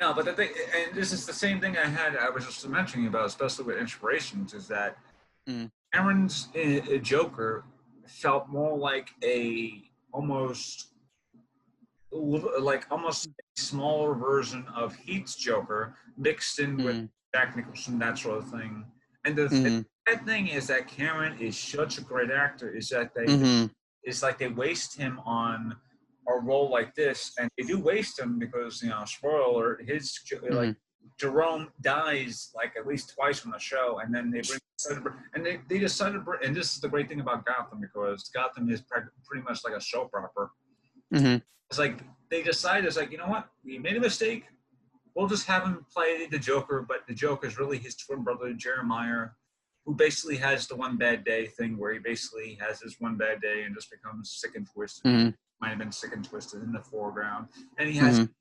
[0.00, 2.16] No, but the thing, and this is the same thing I had.
[2.16, 4.98] I was just mentioning about, especially with inspirations, is that
[5.48, 5.70] mm.
[5.94, 7.64] Aaron's uh, Joker
[8.06, 10.88] felt more like a almost
[12.16, 16.84] like almost a smaller version of Heath's Joker mixed in mm.
[16.84, 18.84] with Jack Nicholson, that sort of thing.
[19.24, 19.80] And the, mm-hmm.
[20.06, 22.74] the thing is that Cameron is such a great actor.
[22.74, 23.66] Is that they mm-hmm.
[24.04, 25.76] it's like they waste him on
[26.28, 30.54] a role like this, and they do waste him because you know, spoiler, his mm-hmm.
[30.54, 30.76] like
[31.18, 34.60] Jerome dies like at least twice on the show, and then they bring
[35.34, 38.30] and they, they decided to bring, and this is the great thing about Gotham because
[38.34, 40.48] Gotham is pretty much like a soap opera.
[41.14, 41.36] Mm-hmm.
[41.70, 44.44] It's like they decide it's like you know what we made a mistake,
[45.14, 48.52] we'll just have him play the Joker, but the Joker is really his twin brother
[48.52, 49.28] Jeremiah,
[49.84, 53.40] who basically has the one bad day thing where he basically has his one bad
[53.40, 55.04] day and just becomes sick and twisted.
[55.04, 55.28] Mm-hmm
[55.60, 58.20] might have been sick and twisted in the foreground, and he has.
[58.20, 58.32] Mm-hmm.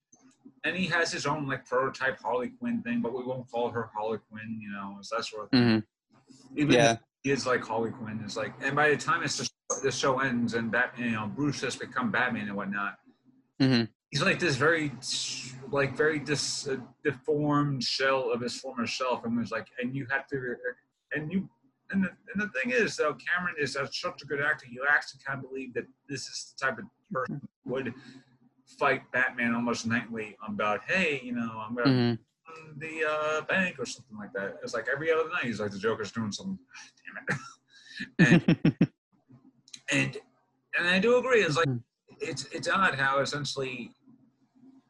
[0.64, 3.92] And he has his own like prototype Harley Quinn thing, but we won't call her
[3.94, 5.62] Harley Quinn, you know, it's that sort of thing.
[5.62, 6.60] Mm-hmm.
[6.60, 6.98] Even yeah.
[7.22, 9.48] he is like Harley Quinn is like, and by the time it's the,
[9.84, 12.98] the show ends and Batman, you know, Bruce has become Batman and whatnot,
[13.62, 13.84] mm-hmm.
[14.12, 14.92] he's like this very,
[15.72, 20.06] like very dis, uh, deformed shell of his former self, and was like, and you
[20.10, 20.56] have to,
[21.14, 21.50] and you
[21.92, 24.66] and the, and the thing is, though, Cameron is such a good actor.
[24.70, 27.94] You actually kind of believe that this is the type of person would
[28.80, 32.80] fight Batman almost nightly about, hey, you know, I'm going to mm-hmm.
[32.80, 34.58] the uh, bank or something like that.
[34.64, 36.58] It's like every other night, he's like, the Joker's doing something.
[38.20, 38.58] Damn it.
[38.80, 38.90] and,
[39.92, 40.18] and
[40.78, 41.42] and I do agree.
[41.42, 42.16] It's like mm-hmm.
[42.20, 43.92] it's it's odd how essentially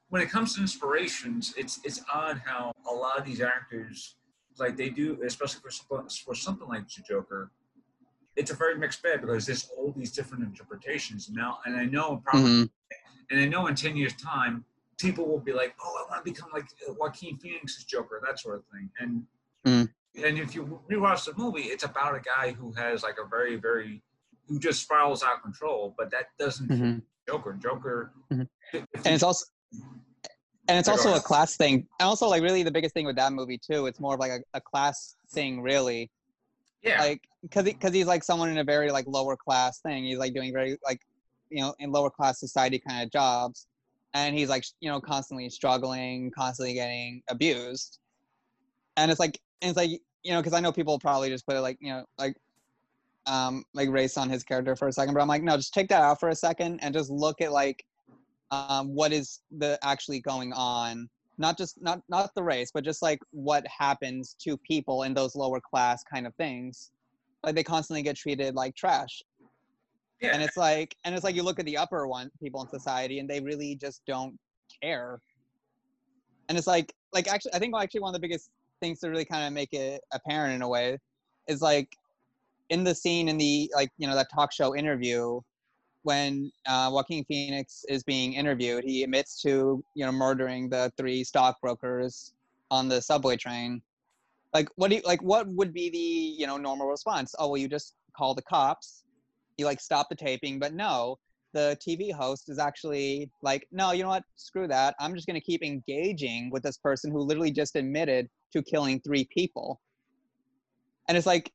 [0.09, 4.15] when it comes to inspirations, it's it's odd how a lot of these actors
[4.57, 7.51] like they do, especially for for something like the Joker,
[8.35, 11.59] it's a very mixed bag because there's all these different interpretations now.
[11.65, 13.31] And I know probably, mm-hmm.
[13.31, 14.65] and I know in ten years' time,
[14.97, 18.57] people will be like, "Oh, I want to become like Joaquin Phoenix's Joker," that sort
[18.57, 18.89] of thing.
[18.99, 19.23] And
[19.65, 20.23] mm-hmm.
[20.25, 23.55] and if you rewatch the movie, it's about a guy who has like a very
[23.55, 24.01] very
[24.47, 25.93] who just spirals out control.
[25.97, 26.97] But that doesn't mm-hmm.
[27.27, 27.57] Joker.
[27.61, 28.11] Joker.
[28.31, 28.43] Mm-hmm.
[28.73, 29.45] And it's also
[30.67, 33.33] and it's also a class thing and also like really the biggest thing with that
[33.33, 36.09] movie too it's more of like a, a class thing really
[36.81, 40.17] yeah like because because he's like someone in a very like lower class thing he's
[40.17, 40.99] like doing very like
[41.49, 43.67] you know in lower class society kind of jobs
[44.13, 47.99] and he's like you know constantly struggling constantly getting abused
[48.97, 49.91] and it's like and it's like
[50.23, 52.35] you know because i know people probably just put it like you know like
[53.27, 55.89] um like race on his character for a second but i'm like no just take
[55.89, 57.83] that out for a second and just look at like
[58.51, 63.01] um, what is the actually going on not just not not the race but just
[63.01, 66.91] like what happens to people in those lower class kind of things.
[67.43, 69.21] Like they constantly get treated like trash.
[70.21, 70.31] Yeah.
[70.33, 73.19] and it's like and it's like you look at the upper one people in society
[73.19, 74.37] and they really just don't
[74.81, 75.19] care.
[76.47, 78.49] And it's like like actually i think actually one of the biggest
[78.81, 80.97] things to really kind of make it apparent in a way
[81.47, 81.89] is like
[82.69, 85.39] in the scene in the like you know that talk show interview
[86.05, 91.23] when uh, Joaquin Phoenix is being interviewed, he admits to you know murdering the three
[91.23, 92.33] stockbrokers
[92.69, 93.81] on the subway train.
[94.53, 95.21] Like, what do you like?
[95.23, 97.33] What would be the you know normal response?
[97.39, 99.03] Oh, well, you just call the cops.
[99.57, 101.17] You like stop the taping, but no,
[101.53, 104.23] the TV host is actually like, no, you know what?
[104.35, 104.93] Screw that.
[104.99, 109.27] I'm just gonna keep engaging with this person who literally just admitted to killing three
[109.33, 109.81] people.
[111.07, 111.51] And it's like,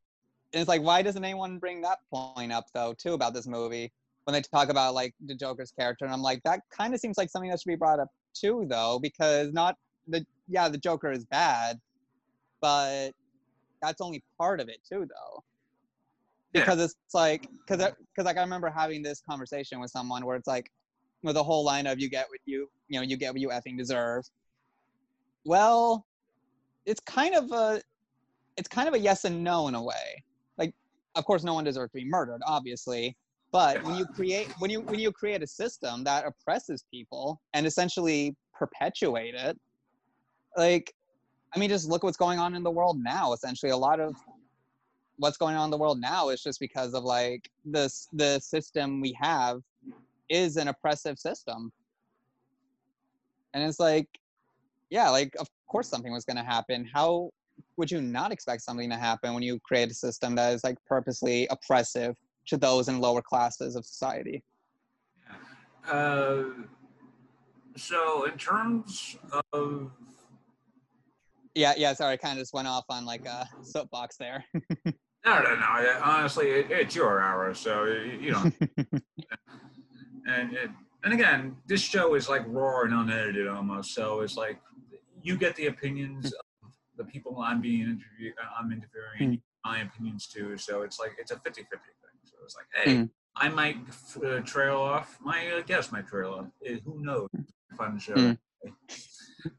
[0.53, 3.93] it's like, why doesn't anyone bring that point up though, too, about this movie?
[4.25, 7.19] when they talk about like the Joker's character, and I'm like, that kind of seems
[7.19, 9.77] like something that should be brought up too, though, because not
[10.09, 11.81] the yeah, the Joker is bad,
[12.61, 13.11] but
[13.83, 15.43] that's only part of it too, though.
[16.53, 16.85] Because yeah.
[16.85, 20.71] it's like, because because like I remember having this conversation with someone where it's like,
[21.23, 23.49] with the whole line of you get what you you know you get what you
[23.49, 24.25] effing deserve.
[25.45, 26.07] Well,
[26.87, 27.81] it's kind of a
[28.57, 30.25] it's kind of a yes and no in a way.
[31.15, 33.17] Of course, no one deserves to be murdered, obviously,
[33.53, 37.67] but when you create when you when you create a system that oppresses people and
[37.67, 39.59] essentially perpetuate it,
[40.57, 40.95] like
[41.55, 43.33] I mean, just look what's going on in the world now.
[43.33, 44.15] Essentially, a lot of
[45.17, 49.01] what's going on in the world now is just because of like this the system
[49.01, 49.61] we have
[50.29, 51.73] is an oppressive system.
[53.53, 54.07] And it's like,
[54.91, 56.89] yeah, like of course something was gonna happen.
[56.93, 57.31] How
[57.77, 60.77] would you not expect something to happen when you create a system that is like
[60.87, 64.43] purposely oppressive to those in lower classes of society?
[65.89, 66.45] Uh,
[67.77, 69.17] so in terms
[69.53, 69.91] of
[71.55, 71.93] yeah, yeah.
[71.95, 74.45] Sorry, I kind of just went off on like a soapbox there.
[74.55, 74.93] no,
[75.25, 76.01] no, no.
[76.03, 78.53] Honestly, it, it's your hour, so you know.
[80.27, 80.71] and it,
[81.03, 83.95] and again, this show is like raw and unedited almost.
[83.95, 84.61] So it's like
[85.23, 86.33] you get the opinions
[87.01, 89.41] the people I'm being interviewed, I'm interviewing, mm.
[89.65, 90.59] my opinions too.
[90.59, 91.65] So it's like it's a 50-50 thing.
[92.25, 93.11] So it's like, hey, mm.
[93.37, 93.79] I might
[94.23, 95.19] uh, trail off.
[95.23, 96.47] My uh, guest might trail off.
[96.69, 97.29] Uh, who knows?
[97.77, 98.15] Fun show.
[98.15, 98.39] Mm.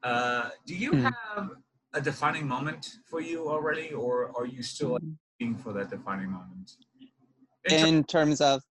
[0.04, 1.12] Uh, do you mm.
[1.36, 1.50] have
[1.94, 5.00] a defining moment for you already, or are you still
[5.40, 6.74] looking for that defining moment?
[7.66, 8.62] In, in terms of,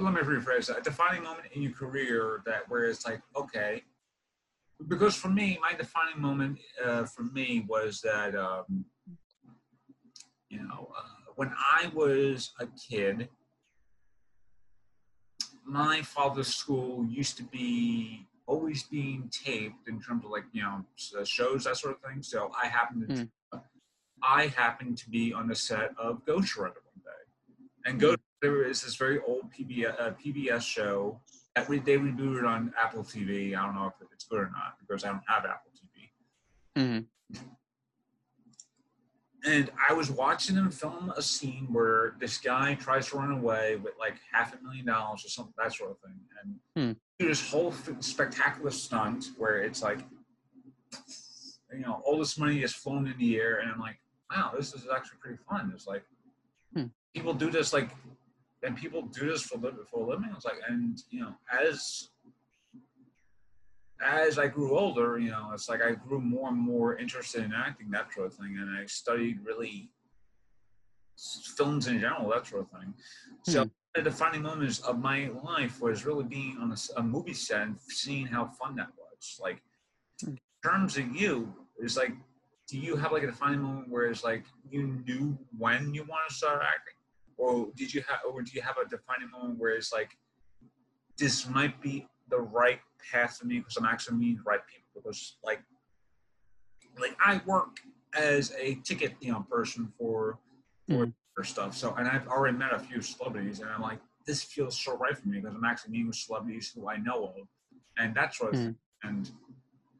[0.00, 3.82] let me rephrase that: a defining moment in your career that where it's like, okay,
[4.88, 8.84] because for me, my defining moment uh, for me was that, um,
[10.48, 13.28] you know, uh, when I was a kid,
[15.64, 20.84] my father's school used to be always being taped in terms of like you know
[21.24, 22.22] shows that sort of thing.
[22.22, 23.62] So I happened to mm.
[24.22, 27.22] I happened to be on the set of Ghostwriter one day,
[27.86, 31.20] and Ghost Shredder is this very old PBS, uh, PBS show
[31.68, 31.96] we, they
[32.38, 33.56] it on Apple TV.
[33.56, 36.80] I don't know if it's good or not because I don't have Apple TV.
[36.80, 37.44] Mm-hmm.
[39.44, 43.76] And I was watching them film a scene where this guy tries to run away
[43.76, 46.20] with like half a million dollars or something, that sort of thing.
[46.42, 46.92] And hmm.
[47.18, 49.98] do this whole spectacular stunt where it's like,
[51.72, 53.58] you know, all this money is flown in the air.
[53.58, 53.98] And I'm like,
[54.30, 55.72] wow, this is actually pretty fun.
[55.74, 56.04] It's like,
[56.72, 56.84] hmm.
[57.12, 57.90] people do this like,
[58.62, 59.58] and people do this for,
[59.90, 60.30] for a living.
[60.34, 62.08] It's like, and, you know, as
[64.04, 67.52] as I grew older, you know, it's like I grew more and more interested in
[67.52, 69.90] acting, that sort of thing, and I studied really
[71.56, 72.94] films in general, that sort of thing.
[73.44, 73.68] So hmm.
[73.94, 77.76] the defining moments of my life was really being on a, a, movie set and
[77.88, 79.38] seeing how fun that was.
[79.40, 79.62] Like,
[80.20, 80.30] hmm.
[80.30, 82.12] in terms of you, it's like,
[82.68, 86.22] do you have like a defining moment where it's like you knew when you want
[86.28, 86.94] to start acting,
[87.36, 90.10] or did you have, or do you have a defining moment where it's like,
[91.18, 95.02] this might be the right path for me because I'm actually meeting the right people.
[95.02, 95.60] Because like,
[96.98, 97.78] like I work
[98.18, 100.38] as a ticket, you know, person for
[100.88, 101.12] for, mm.
[101.46, 101.76] stuff.
[101.76, 105.16] So, and I've already met a few celebrities, and I'm like, this feels so right
[105.16, 107.48] for me because I'm actually meeting with celebrities who I know of,
[107.98, 108.74] and that's of mm.
[109.04, 109.30] And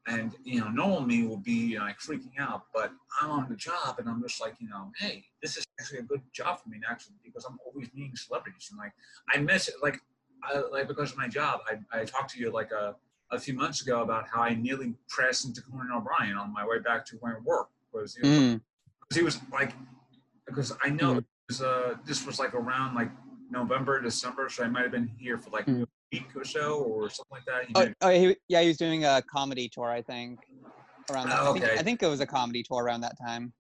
[0.06, 3.46] and you know, normal me will be you know, like freaking out, but I'm on
[3.48, 6.62] the job, and I'm just like, you know, hey, this is actually a good job
[6.62, 8.92] for me actually because I'm always meeting celebrities, and like
[9.32, 10.00] I miss it, like
[10.44, 12.94] I, like because of my job, I, I talked to you like a,
[13.30, 16.78] a few months ago about how I nearly pressed into Conan O'Brien on my way
[16.78, 18.60] back to where I work because you know, mm.
[19.12, 19.72] he was like
[20.46, 21.24] because I know mm.
[21.48, 23.10] was, uh, this was like around like
[23.50, 25.82] November December, so I might have been here for like mm.
[25.82, 27.66] a week or so or something like that.
[27.66, 30.40] He oh, oh he, yeah, he was doing a comedy tour, I think.
[31.10, 31.64] Around that, oh, okay.
[31.64, 33.52] I think, I think it was a comedy tour around that time.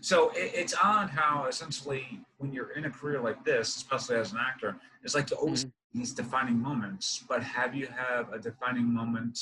[0.00, 4.32] So it, it's odd how essentially when you're in a career like this, especially as
[4.32, 7.22] an actor, it's like to always mm these defining moments.
[7.28, 9.38] But have you have a defining moment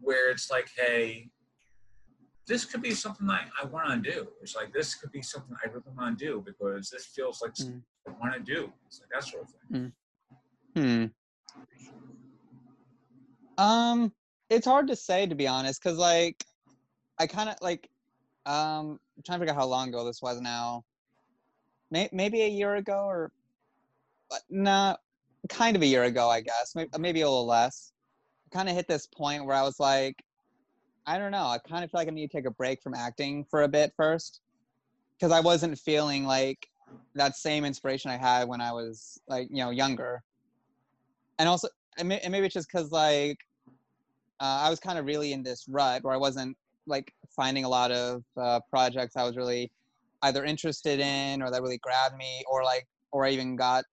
[0.00, 1.30] where it's like, hey,
[2.46, 4.28] this could be something that I want to do.
[4.42, 7.54] It's like this could be something I really want to do because this feels like
[7.54, 7.80] mm.
[8.06, 8.72] I want to do.
[8.86, 9.92] It's like that sort of thing.
[10.76, 11.12] Mm.
[13.56, 13.62] Hmm.
[13.62, 14.12] Um,
[14.50, 16.42] it's hard to say to be honest, because like
[17.18, 17.88] I kind of like
[18.46, 20.84] um I'm trying to figure out how long ago this was now.
[21.90, 23.32] May- maybe a year ago or
[24.30, 24.96] but no,
[25.48, 27.92] kind of a year ago, I guess, maybe, maybe a little less.
[28.52, 30.22] Kind of hit this point where I was like,
[31.06, 31.46] I don't know.
[31.46, 33.68] I kind of feel like I need to take a break from acting for a
[33.68, 34.40] bit first,
[35.18, 36.68] because I wasn't feeling like
[37.14, 40.22] that same inspiration I had when I was like you know younger.
[41.38, 43.38] And also, and maybe it's just because like
[44.40, 46.56] uh, I was kind of really in this rut where I wasn't
[46.86, 49.70] like finding a lot of uh, projects I was really
[50.22, 53.84] either interested in or that really grabbed me or like or I even got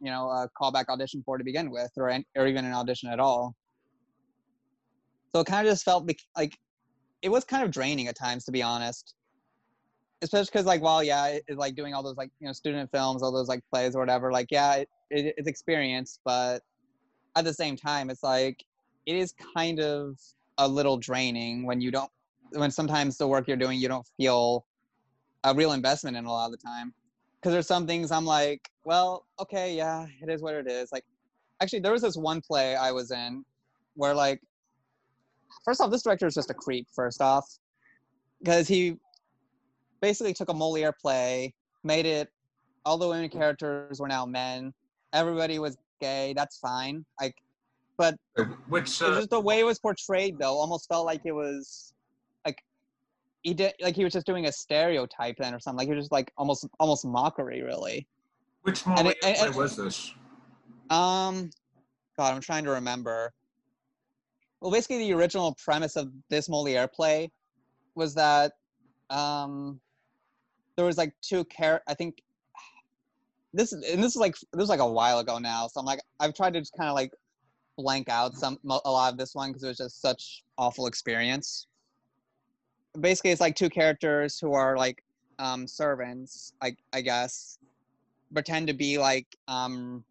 [0.00, 3.20] you know a callback audition for to begin with or or even an audition at
[3.20, 3.54] all.
[5.32, 6.56] So it kind of just felt like
[7.22, 9.14] it was kind of draining at times to be honest.
[10.22, 12.88] Especially because like while yeah, it, it, like doing all those like you know student
[12.92, 16.62] films, all those like plays or whatever, like yeah, it, it, it's experience, but
[17.34, 18.64] at the same time, it's like
[19.06, 20.16] it is kind of
[20.58, 22.10] a little draining when you don't
[22.54, 24.64] when sometimes the work you're doing you don't feel
[25.44, 26.92] a real investment in a lot of the time
[27.40, 31.04] because there's some things i'm like well okay yeah it is what it is like
[31.60, 33.44] actually there was this one play i was in
[33.94, 34.40] where like
[35.64, 37.58] first off this director is just a creep first off
[38.42, 38.96] because he
[40.00, 42.28] basically took a Moliere play, made it
[42.84, 44.74] all the women characters were now men.
[45.12, 46.34] Everybody was gay.
[46.36, 47.04] That's fine.
[47.20, 47.36] Like,
[47.96, 48.16] but
[48.68, 51.94] Which uh, just the way it was portrayed though almost felt like it was
[53.42, 56.04] he did like he was just doing a stereotype then or something like he was
[56.04, 58.06] just like almost almost mockery really.
[58.62, 60.12] Which and it- and- and- was this?
[60.90, 61.50] um
[62.16, 63.32] god i'm trying to remember.
[64.60, 67.32] Well basically the original premise of this moliere play
[67.96, 68.52] was that
[69.10, 69.80] um
[70.76, 72.22] there was like two char i think
[73.52, 76.00] this and this is like this was like a while ago now so i'm like
[76.20, 77.12] i've tried to just kind of like
[77.76, 81.66] blank out some a lot of this one because it was just such awful experience
[83.00, 85.02] basically it's like two characters who are like
[85.38, 87.58] um servants i i guess
[88.32, 90.04] pretend to be like um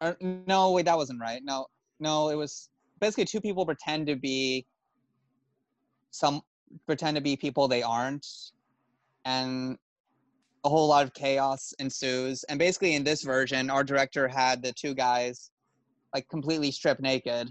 [0.00, 1.42] or, no wait that wasn't right.
[1.42, 1.66] No
[2.00, 2.68] no it was
[3.00, 4.66] basically two people pretend to be
[6.10, 6.42] some
[6.86, 8.26] pretend to be people they aren't
[9.24, 9.78] and
[10.64, 14.72] a whole lot of chaos ensues and basically in this version our director had the
[14.72, 15.50] two guys
[16.14, 17.48] like completely stripped naked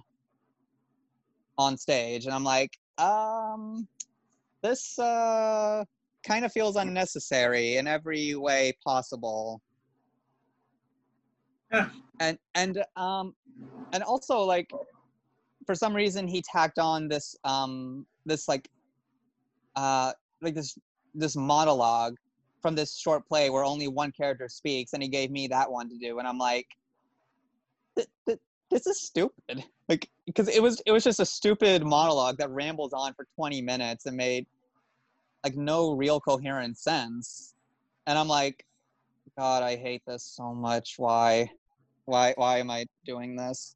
[1.58, 3.88] on stage and i'm like um
[4.66, 5.84] this uh
[6.28, 9.62] kind of feels unnecessary in every way possible
[11.72, 11.90] Yeah.
[12.20, 13.34] and and um
[13.94, 14.70] and also like
[15.68, 18.68] for some reason he tacked on this um this like
[19.76, 20.12] uh
[20.42, 20.78] like this
[21.14, 22.16] this monologue
[22.62, 25.88] from this short play where only one character speaks and he gave me that one
[25.90, 26.68] to do and i'm like
[27.96, 28.40] "Th- th-
[28.72, 32.94] this is stupid like because it was it was just a stupid monologue that rambles
[32.94, 34.48] on for 20 minutes and made
[35.46, 37.54] like no real coherent sense.
[38.08, 38.66] And i'm like
[39.38, 40.96] god i hate this so much.
[40.98, 41.50] Why
[42.06, 43.76] why why am i doing this?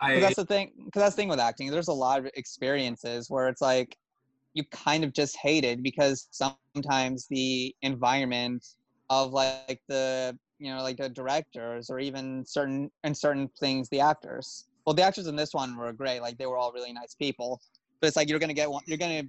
[0.00, 1.70] I that's the thing because that's the thing with acting.
[1.70, 3.96] There's a lot of experiences where it's like
[4.54, 8.64] you kind of just hate it because sometimes the environment
[9.10, 14.00] of like the you know like the directors or even certain and certain things the
[14.00, 14.66] actors.
[14.84, 16.20] Well the actors in this one were great.
[16.20, 17.60] Like they were all really nice people.
[18.00, 19.24] But it's like you're gonna get one you're gonna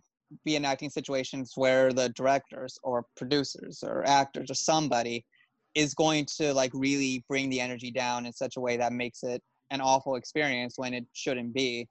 [0.45, 5.25] be in acting situations where the directors or producers or actors or somebody
[5.75, 9.23] is going to like really bring the energy down in such a way that makes
[9.23, 11.87] it an awful experience when it shouldn't be.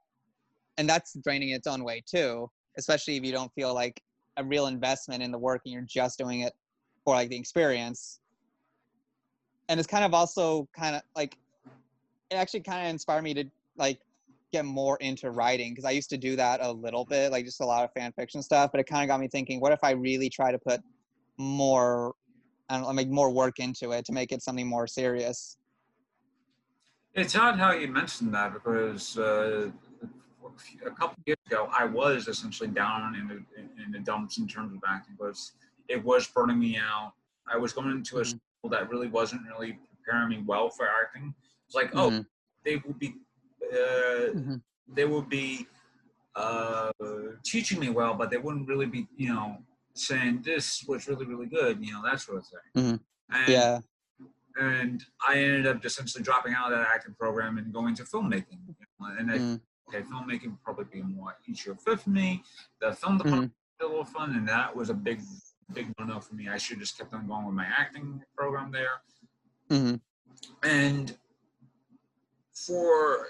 [0.79, 4.01] And that's draining its own way too especially if you don't feel like
[4.39, 6.55] a real investment in the work and you're just doing it
[7.05, 8.21] for like the experience.
[9.69, 11.37] And it's kind of also kind of like
[12.31, 13.45] it actually kind of inspired me to
[13.77, 14.01] like
[14.53, 17.61] get more into writing because i used to do that a little bit like just
[17.61, 19.79] a lot of fan fiction stuff but it kind of got me thinking what if
[19.83, 20.81] i really try to put
[21.37, 22.15] more
[22.71, 25.57] I don't know, like more work into it to make it something more serious
[27.15, 29.71] It's odd how you mentioned that because uh,
[30.87, 34.47] a couple of years ago, I was essentially down in the in the dumps in
[34.47, 35.17] terms of acting.
[35.19, 35.53] Was
[35.89, 37.13] it was burning me out.
[37.47, 38.27] I was going into a Mhm.
[38.27, 41.35] school that really wasn't really preparing me well for acting.
[41.67, 42.27] It's like, oh, Mhm.
[42.65, 43.15] they would be,
[43.73, 44.63] uh, Mhm.
[44.89, 45.67] they would be
[46.35, 46.93] uh,
[47.45, 49.65] teaching me well, but they wouldn't really be, you know,
[49.95, 52.85] saying this was really really good, you know, that sort of thing.
[52.85, 53.01] Mhm.
[53.31, 53.81] And yeah
[54.61, 58.59] and I ended up essentially dropping out of that acting program and going to filmmaking.
[58.67, 59.61] you know, And I, Mm.
[59.89, 62.43] okay, filmmaking would probably be more easier fit for me.
[62.81, 65.21] The film department was a little fun, and that was a big,
[65.73, 66.49] big no-no for me.
[66.49, 69.01] I should have just kept on going with my acting program there.
[69.71, 69.95] hmm
[70.65, 71.17] And
[72.53, 73.29] for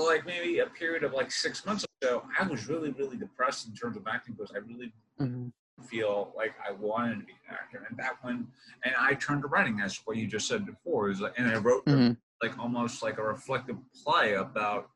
[0.00, 3.68] like maybe a period of like six months or so, I was really, really depressed
[3.68, 5.48] in terms of acting because I really hmm
[5.88, 7.86] feel like I wanted to be an actor.
[7.88, 8.48] And that one,
[8.84, 11.56] and I turned to writing, That's what you just said before, is like, and I
[11.56, 12.12] wrote hmm
[12.42, 14.90] like almost like a reflective play about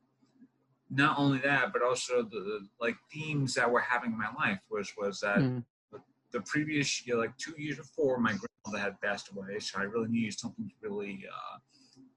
[0.90, 4.60] not only that, but also the, the like themes that were having in my life
[4.70, 5.64] was was that Mhm.
[6.32, 10.08] the previous year, like two years before, my grandmother had passed away, so I really
[10.08, 11.58] needed something to really uh,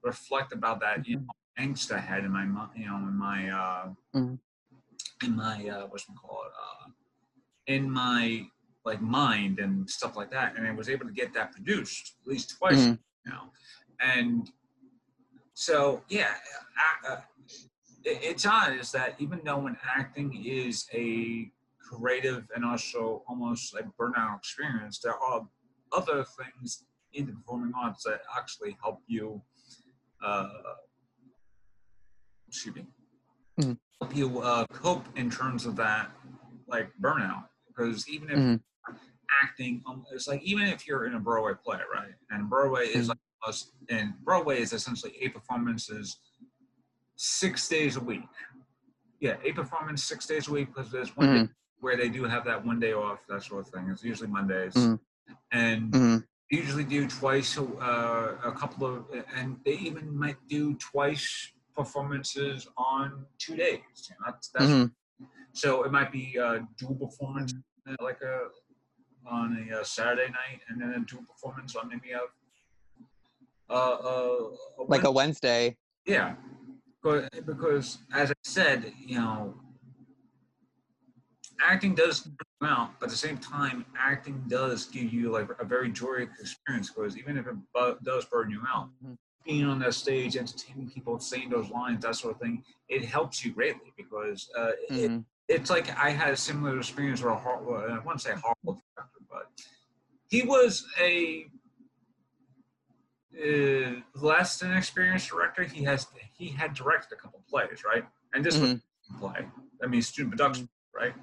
[0.02, 1.26] reflect about that you know,
[1.58, 2.44] angst I had in my
[2.76, 4.38] you know in my uh, Mhm.
[5.24, 6.90] in my uh, what's it called uh,
[7.66, 8.46] in my
[8.84, 12.28] like mind and stuff like that, and I was able to get that produced at
[12.28, 12.98] least twice Mhm.
[13.24, 13.52] now,
[14.00, 14.50] and
[15.54, 16.34] so yeah,
[16.76, 17.20] I, uh,
[18.04, 21.50] it, it's odd is that even though when acting is a
[21.80, 25.46] creative and also almost like burnout experience, there are
[25.92, 29.40] other things in the performing arts that actually help you.
[30.22, 30.48] Uh,
[32.48, 32.86] excuse me.
[33.60, 33.78] Mhm.
[34.00, 36.10] Help you uh, cope in terms of that,
[36.66, 37.48] like burnout.
[37.68, 38.62] Because even if Mhm.
[39.42, 42.14] acting, um, it's like even if you're in a Broadway play, right?
[42.30, 43.10] And Broadway is Mhm.
[43.10, 46.18] like us, and Broadway is essentially eight performances,
[47.16, 48.28] six days a week.
[49.20, 51.54] Yeah, eight performances, six days a week because there's one day Mhm.
[51.80, 53.88] where they do have that one day off, that sort of thing.
[53.88, 55.00] It's usually Mondays, Mhm.
[55.50, 55.94] and
[56.50, 63.26] usually do twice uh, a couple of, and they even might do twice performances on
[63.38, 63.80] two days.
[64.24, 64.92] That's, that's Mhm.
[65.52, 67.54] so it might be a dual performance,
[68.00, 68.48] like a
[69.26, 72.20] on a, uh Saturday night, and then a dual performance on maybe a,
[73.68, 75.76] uh, uh, a Like a Wednesday.
[76.06, 76.36] yeah,
[77.02, 79.60] because, because as I said, you know,
[81.60, 85.48] acting does burn you out, but at the same time, acting does give you like
[85.58, 86.90] a very joyous experience.
[86.90, 89.16] Because even if it bu- does burn you out, Mhm.
[89.46, 93.44] Being on that stage, entertaining people, saying those lines, that sort of thing, it helps
[93.44, 95.24] you greatly because uh, it, Mhm.
[95.48, 98.82] it's like I had a similar experience with a hor- well, I wouldn't say horrible
[98.94, 99.50] director, but
[100.28, 101.46] he was a
[103.36, 105.62] uh, less than experienced director.
[105.62, 108.04] He has he had directed a couple plays, right?
[108.34, 108.82] And this was Mhm.
[109.14, 109.48] a play.
[109.82, 111.14] I mean, student production, right?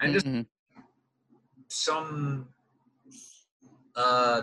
[0.00, 0.46] And just Mhm.
[1.68, 2.48] some.
[3.96, 4.42] Uh,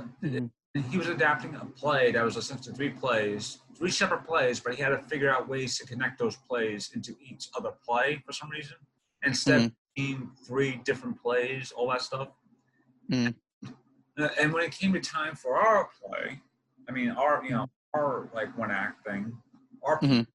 [0.76, 0.92] Mhm.
[0.92, 4.82] he was adapting a play that was essentially three plays, three separate plays, but he
[4.82, 8.50] had to figure out ways to connect those plays into each other play for some
[8.50, 8.76] reason.
[9.24, 12.30] Instead of being three different plays, all that stuff.
[13.10, 13.36] Mhm.
[14.18, 16.42] Uh, and when it came to time for our play,
[16.88, 19.42] I mean, our, you know, our like one act thing,
[19.84, 20.28] our, Mhm.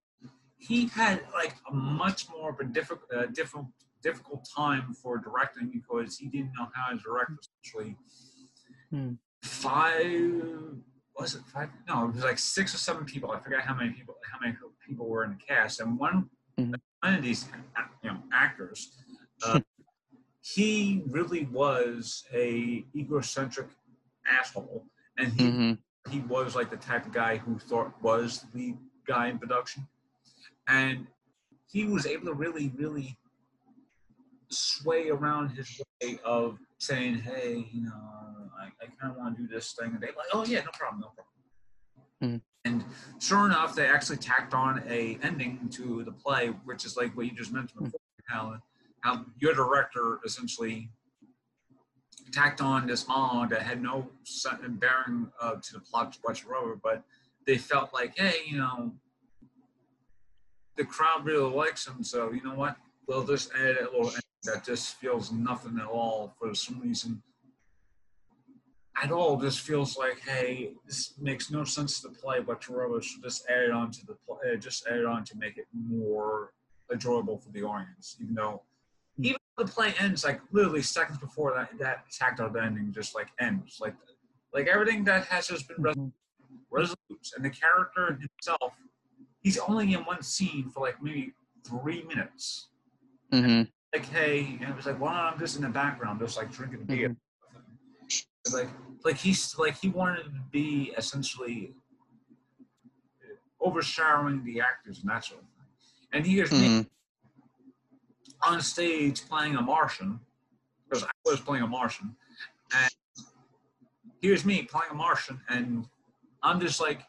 [0.57, 3.67] he had like a much more of a difficult, uh, difficult,
[4.03, 7.97] difficult time for directing because he didn't know how to direct essentially
[8.91, 9.15] Hmm.
[9.43, 10.43] Five
[11.19, 11.69] was it five?
[11.87, 13.31] No it was like six or seven people.
[13.31, 15.81] I forget how many people how many people were in the cast.
[15.81, 16.81] And one Mhm.
[17.03, 17.47] one of these
[18.03, 18.93] you know actors
[19.47, 19.61] uh,
[20.41, 23.69] he really was a egocentric
[24.27, 24.87] asshole.
[25.19, 25.79] And he Mhm.
[26.11, 28.77] he was like the type of guy who thought was the
[29.07, 29.87] guy in production.
[30.67, 31.07] And
[31.67, 33.19] he was able to really really
[34.51, 39.43] sway around his way of saying hey you know i, I kind of want to
[39.43, 41.27] do this thing and they're like oh yeah no problem no problem
[42.23, 42.43] Mhm.
[42.67, 42.85] and
[43.19, 47.25] sure enough they actually tacked on a ending to the play which is like what
[47.27, 48.57] you just mentioned before how,
[49.01, 50.91] how your director essentially
[52.33, 54.09] tacked on this monologue that had no
[54.69, 57.03] bearing uh, to the plot whatsoever, but
[57.47, 58.93] they felt like, hey, you know,
[60.77, 62.77] the crowd really likes him, so you know what?
[63.07, 64.13] We'll just add a little
[64.45, 67.23] that just feels nothing at all for some reason.
[69.03, 73.01] At all, just feels like, hey, this makes no sense to play whatsoever.
[73.01, 75.57] So just add it on to the play, uh, just add it on to make
[75.57, 76.53] it more
[76.93, 78.63] enjoyable for the audience, even though
[79.19, 83.79] even the play ends like literally seconds before that that tactile ending just like ends
[83.81, 83.95] like
[84.55, 86.13] like everything that has just been res- Mhm.
[86.71, 88.73] resolute and the character himself
[89.43, 91.35] he's only in one scene for like maybe
[91.65, 92.69] three minutes
[93.31, 93.71] Mhm.
[93.93, 96.85] Like hey and it was like well i'm just in the background just like drinking
[96.85, 97.09] beer?
[97.09, 97.15] Mm-hmm.
[98.45, 98.69] It's like
[99.05, 101.75] like he's like he wanted to be essentially
[103.23, 105.67] uh, overshadowing the actors and that sort of thing.
[106.13, 106.91] And here's me Mhm.
[108.47, 110.21] on stage playing a Martian,
[110.89, 112.17] because I was playing a Martian,
[112.75, 112.91] and
[114.23, 115.87] here's me playing a Martian, and
[116.43, 117.03] I'm just like,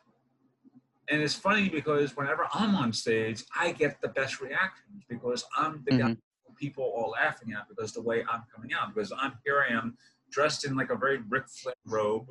[1.07, 5.84] and it's funny because whenever I'm on stage, I get the best reactions because I'm
[5.86, 6.19] the guy mm-hmm.
[6.62, 9.97] People are laughing at because the way I'm coming out, because I'm here I am
[10.32, 12.28] dressed in like a very Ric Flair robe.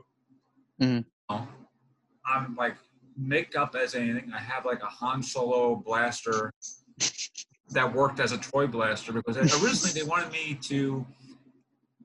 [0.80, 1.04] Mhm.
[1.28, 2.76] I'm like
[3.16, 4.32] make up as anything.
[4.32, 6.52] I have like a Han Solo blaster
[7.70, 11.04] that worked as a toy blaster because originally they wanted me to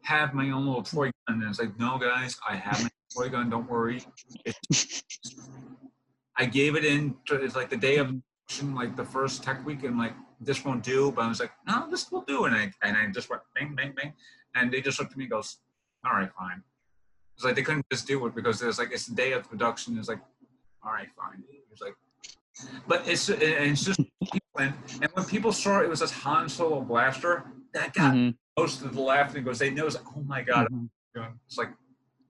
[0.02, 1.42] have my own little toy gun.
[1.42, 3.50] And it's like, no, guys, I have my toy gun.
[3.50, 4.02] Don't worry.
[4.46, 5.04] It's,
[6.38, 7.16] I gave it in.
[7.28, 8.14] To, it's like the day of
[8.62, 10.14] like the first tech week, and like
[10.46, 11.12] this won't do.
[11.12, 12.46] But I was like, no, this will do.
[12.46, 14.14] And I and I just went bang, bang, bang,
[14.56, 15.58] and they just looked at me, and goes,
[16.06, 16.64] all right, fine.
[17.36, 19.98] It's like they couldn't just do it because there's like it's the day of production.
[19.98, 20.22] It's like,
[20.84, 21.44] all right, fine.
[21.72, 21.96] It's like,
[22.88, 24.00] but it's it's just
[24.58, 27.44] and, and when people saw it was this Han Solo blaster,
[27.74, 28.36] that got Mhm.
[28.58, 30.90] most of the laughing because they know it's like, oh my god, Mhm.
[31.48, 31.72] it's like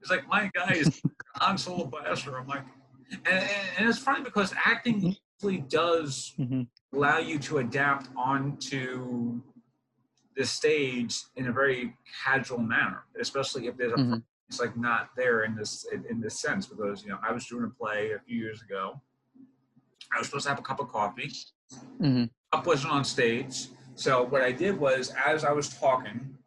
[0.02, 1.02] it's like my guy is
[1.36, 2.36] Han Solo blaster.
[2.40, 2.64] I'm like,
[3.12, 6.68] and, and, and it's funny because acting usually does Mhm.
[6.94, 9.42] Allow you to adapt onto
[10.36, 14.24] the stage in a very casual manner, especially if there's a Mhm.
[14.48, 17.48] it's like not there in this in, in this sense because you know I was
[17.48, 19.02] doing a play a few years ago.
[20.14, 21.32] I was supposed to have a cup of coffee.
[22.00, 22.30] Mhm.
[22.52, 26.38] Cup wasn't on stage, so what I did was as I was talking,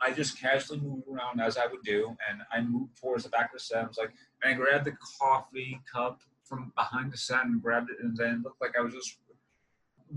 [0.00, 3.46] I just casually moved around as I would do, and I moved towards the back
[3.50, 3.84] of the set.
[3.84, 4.12] I was like,
[4.42, 8.36] and I grabbed the coffee cup from behind the set and grabbed it, and then
[8.36, 9.18] it looked like I was just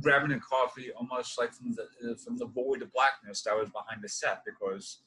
[0.02, 3.70] grabbing a coffee almost like from the uh, from the void of blackness that was
[3.70, 5.00] behind the set because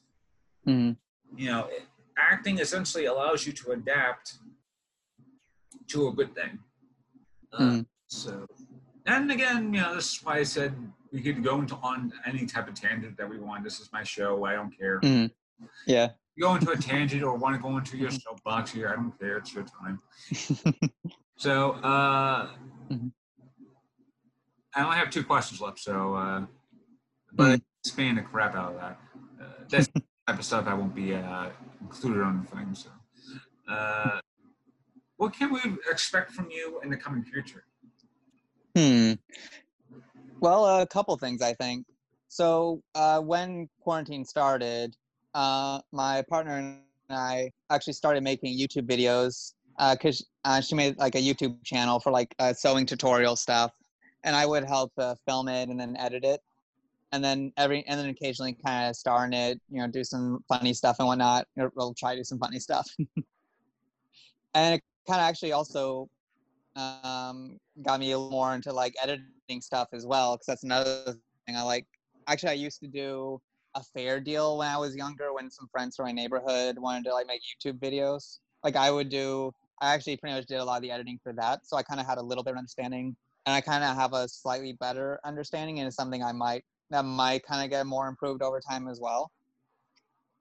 [0.67, 0.97] Mhm.
[1.35, 1.83] you know it,
[2.17, 4.39] acting essentially allows you to adapt
[5.87, 6.59] to a good thing.
[7.53, 7.85] Uh, Mhm.
[8.07, 8.47] So,
[9.05, 10.73] and again, you know, this is why I said
[11.11, 13.63] we could go into on any type of tangent that we want.
[13.63, 14.43] This is my show.
[14.45, 14.99] I don't care.
[15.01, 15.31] Mhm.
[15.85, 16.13] Yeah.
[16.35, 18.89] You go into a tangent or want to go into your soapbox here.
[18.89, 19.37] I don't care.
[19.37, 20.01] It's your time.
[21.37, 22.53] So, uh,
[22.89, 23.13] Mhm.
[24.75, 25.79] I only have two questions left.
[25.79, 26.45] So, uh,
[27.33, 28.99] but I expand the crap out of that.
[29.41, 31.49] Uh, that's the type of stuff I won't be uh,
[31.81, 32.75] included on the thing.
[32.75, 32.89] So,
[33.71, 34.19] uh,
[35.17, 35.59] what can we
[35.89, 37.63] expect from you in the coming future?
[38.75, 39.13] Hmm.
[40.39, 41.85] Well, a couple things I think.
[42.29, 44.95] So uh, when quarantine started,
[45.33, 49.53] uh, my partner and I actually started making YouTube videos
[49.91, 53.71] because uh, she made like a YouTube channel for like uh, sewing tutorial stuff,
[54.23, 56.41] and I would help uh, film it and then edit it,
[57.11, 60.43] and then every and then occasionally kind of star in it, you know, do some
[60.47, 61.47] funny stuff and whatnot.
[61.75, 62.87] We'll try to do some funny stuff,
[64.53, 66.09] and it kind of actually also
[66.75, 71.17] um, got me a little more into like editing stuff as well because that's another
[71.45, 71.85] thing I like.
[72.27, 73.41] Actually, I used to do
[73.75, 77.13] a fair deal when I was younger when some friends from my neighborhood wanted to
[77.13, 78.39] like make YouTube videos.
[78.63, 79.51] Like I would do,
[79.81, 81.99] I actually pretty much did a lot of the editing for that, so I kind
[81.99, 83.15] of had a little bit of understanding,
[83.45, 87.05] and I kind of have a slightly better understanding, and it's something I might that
[87.05, 89.31] might kind of get more improved over time as well.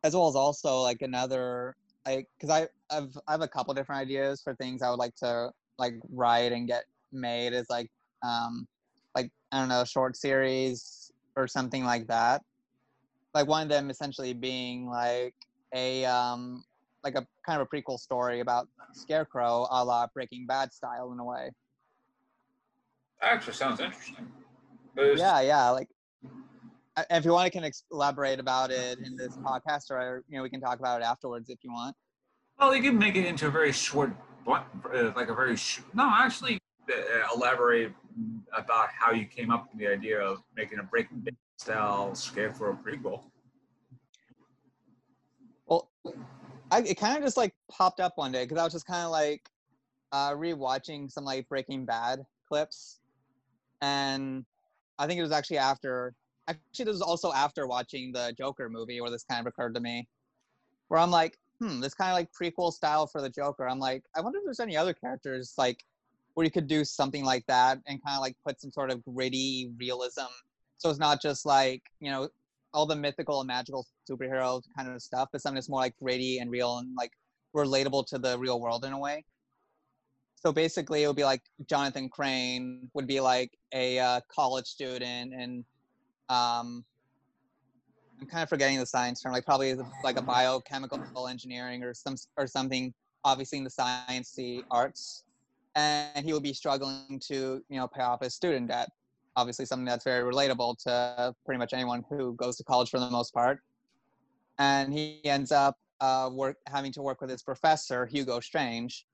[0.04, 1.76] As well as also like another
[2.06, 5.14] like because I I've I have a couple different ideas for things I would like
[5.16, 7.90] to like write and get made as like
[8.22, 8.66] um
[9.14, 12.42] like I don't know short series or something like that.
[13.34, 15.34] Like one of them essentially being like
[15.74, 16.64] a um
[17.04, 21.18] like a kind of a prequel story about Scarecrow a la Breaking Bad style in
[21.18, 21.50] a way.
[23.20, 24.28] That actually sounds interesting.
[24.96, 25.70] Yeah, yeah.
[25.70, 25.88] Like
[27.10, 30.50] if you want, I can elaborate about it in this podcast, or you know, we
[30.50, 31.96] can talk about it afterwards if you want.
[32.58, 34.12] Well, you can make it into a very short,
[34.46, 36.08] uh, like a very sh- no.
[36.12, 36.58] Actually,
[36.90, 37.92] uh, elaborate
[38.56, 42.52] about how you came up with the idea of making a Breaking Bad style scare
[42.52, 43.22] for a prequel.
[45.66, 45.90] Well,
[46.70, 49.04] I, it kind of just like popped up one day because I was just kind
[49.04, 49.48] of like
[50.12, 52.98] uh, rewatching some like Breaking Bad clips,
[53.80, 54.44] and
[54.98, 56.14] I think it was actually after.
[56.48, 59.80] Actually, this was also after watching the Joker movie where this kind of occurred to
[59.80, 60.08] me,
[60.88, 63.68] where I'm like, hmm, this kind of like prequel style for the Joker.
[63.68, 65.84] I'm like, I wonder if there's any other characters like
[66.34, 69.04] where you could do something like that and kind of like put some sort of
[69.04, 70.26] gritty realism.
[70.78, 72.28] So it's not just like you know
[72.72, 76.38] all the mythical and magical superhero kind of stuff, but something that's more like gritty
[76.38, 77.12] and real and like
[77.54, 79.24] relatable to the real world in a way.
[80.40, 85.34] So basically, it would be like Jonathan Crane would be like a uh, college student,
[85.34, 85.64] and
[86.28, 86.84] um,
[88.20, 89.74] I'm kind of forgetting the science term, like probably
[90.04, 95.24] like a biochemical engineering or some or something, obviously in the sciencey arts,
[95.74, 98.88] and he would be struggling to you know pay off his student debt
[99.38, 103.08] obviously something that's very relatable to pretty much anyone who goes to college for the
[103.08, 103.60] most part.
[104.58, 109.06] And he ends up uh, work having to work with his professor Hugo Strange,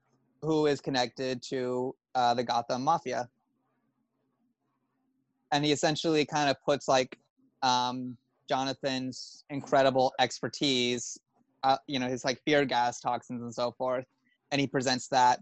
[0.44, 3.28] who is connected to uh, the Gotham Mafia.
[5.52, 7.18] And he essentially kind of puts like
[7.62, 8.16] um,
[8.48, 11.18] Jonathan's incredible expertise,
[11.62, 14.04] uh, you know, his like fear gas toxins and so forth,
[14.50, 15.40] and he presents that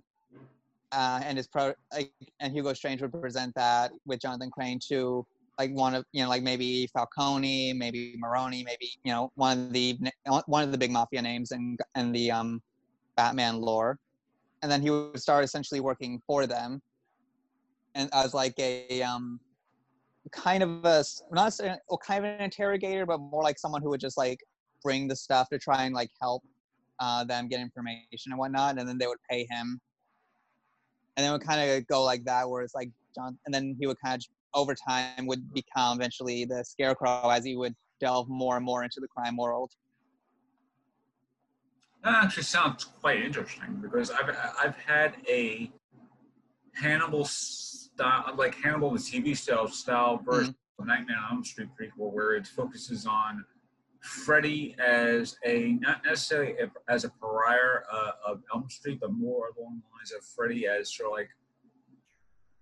[0.92, 5.26] uh, and his pro like, and Hugo Strange would present that with Jonathan Crane to
[5.58, 9.72] like one of you know like maybe Falcone, maybe Maroni, maybe you know one of
[9.72, 9.98] the
[10.46, 12.62] one of the big mafia names and and the um,
[13.16, 13.98] Batman lore,
[14.62, 16.80] and then he would start essentially working for them,
[17.94, 19.40] and as like a um,
[20.30, 21.52] kind of a not
[21.88, 24.38] well, kind of an interrogator, but more like someone who would just like
[24.82, 26.42] bring the stuff to try and like help
[27.00, 29.80] uh, them get information and whatnot, and then they would pay him.
[31.16, 33.86] And then would kind of go like that where it's like john and then he
[33.86, 38.56] would kind of over time would become eventually the scarecrow as he would delve more
[38.56, 39.70] and more into the crime world
[42.04, 45.70] That actually sounds quite interesting because I've I've had a
[46.74, 52.12] Hannibal style, like Hannibal the TV style style version of Nightmare on Elm Street prequel,
[52.12, 53.44] where it focuses on
[54.00, 59.50] Freddy as a not necessarily a, as a pariah uh, of Elm Street, but more
[59.56, 61.28] along the lines of Freddy as sort of like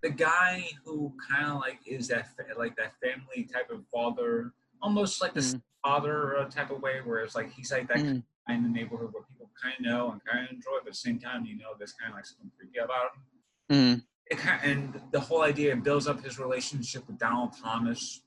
[0.03, 4.53] the guy who kind of like is that fa- like that family type of father,
[4.83, 5.61] almost like the Mhm.
[5.83, 8.23] father uh, type of way, where it's like he's like that Mhm.
[8.49, 10.97] In the neighborhood where people kind of know and kind of enjoy, but at the
[10.97, 13.21] same time, you know, there's kind of like something freaky about him.
[13.69, 14.03] Mhm.
[14.25, 18.21] it, ki- and the whole idea builds up his relationship with Donald Thompson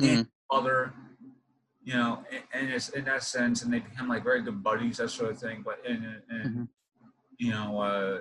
[0.00, 0.94] and other,
[1.82, 4.96] you know, and, and it's in that sense, and they become like very good buddies,
[4.98, 5.62] that sort of thing.
[5.62, 6.68] But in, in Mhm.
[7.38, 8.20] you know, uh,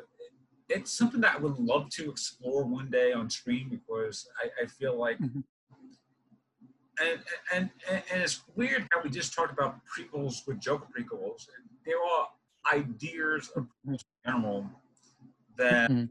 [0.70, 4.66] it's something that I would love to explore one day on screen because I, I
[4.68, 5.44] feel like, Mhm.
[7.02, 7.20] And,
[7.54, 11.48] and and it's weird how we just talked about prequels with Joker prequels.
[11.86, 11.96] They're
[12.74, 14.70] ideas of prequels in general
[15.58, 16.10] that Mhm.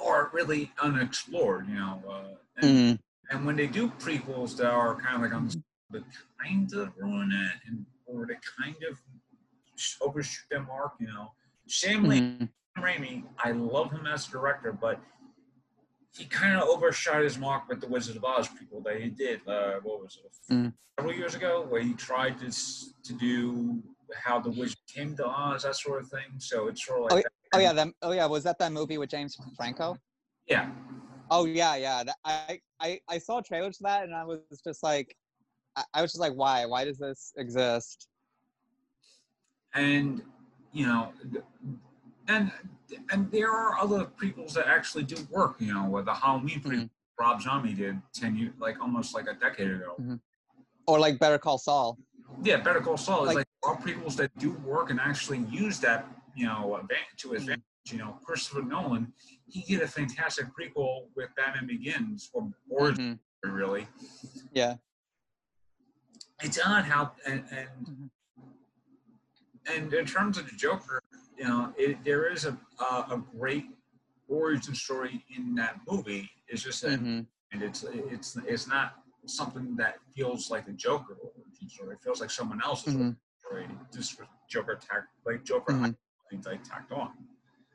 [0.00, 2.02] are really unexplored, you know.
[2.08, 2.64] Uh, and,
[2.96, 3.02] Mhm.
[3.30, 5.50] and when they do prequels that are kind of like on
[5.90, 6.04] the
[6.42, 9.00] kind of ruin it and or they kind of
[10.00, 11.32] overshoot their mark, you know.
[11.66, 12.52] Sam Mhm.
[12.78, 15.00] Raimi, I love him as a director, but
[16.16, 19.40] he kind of overshot his mark with the Wizard of Oz people that he did.
[19.46, 20.52] Uh, what was it?
[20.52, 20.72] Mm.
[20.98, 23.82] Several years ago, where he tried to to do
[24.14, 26.38] how the wizard came to Oz, that sort of thing.
[26.38, 27.32] So it's sort of like, that.
[27.52, 29.96] Oh yeah, that, oh yeah, was that that movie with James Franco?
[30.48, 30.70] yeah,
[31.30, 32.04] Oh yeah, yeah.
[32.04, 35.14] That, I, I I saw trailers for that, and I was just like,
[35.76, 36.66] I, I was just like, why?
[36.66, 38.08] Why does this exist?
[39.76, 40.22] and
[40.72, 41.12] you know,
[42.28, 42.50] and
[43.10, 45.56] and there are other prequels that actually do work.
[45.60, 46.90] You know, with the Halloween prequel Mhm.
[47.18, 49.96] Rob Zombie did ten years, like almost like a decade ago.
[49.98, 50.20] Mhm.
[50.86, 51.98] Or like Better Call Saul.
[52.42, 56.06] Yeah, Better Call Saul is Like- all prequels that do work and actually use that,
[56.34, 57.36] you know, advantage to Mhm.
[57.36, 57.62] advantage.
[57.86, 59.12] You know, Christopher Nolan,
[59.46, 63.52] he did a fantastic prequel with Batman Begins, or Origins, Mhm.
[63.54, 63.88] really.
[64.52, 64.76] Yeah.
[66.42, 68.10] It's odd how, and and, Mhm.
[69.66, 71.00] and in terms of the Joker,
[71.38, 73.66] you know, it, there is a a, a great
[74.28, 76.30] origin story in that movie.
[76.48, 77.26] It's just that, Mhm.
[77.52, 78.94] and it's it's it's not
[79.26, 81.94] something that feels like the Joker origin story.
[81.94, 83.16] It feels like someone else's Mhm.
[83.38, 84.78] story, just Joker
[85.24, 85.96] like Joker Mhm.
[86.44, 87.12] like tacked on.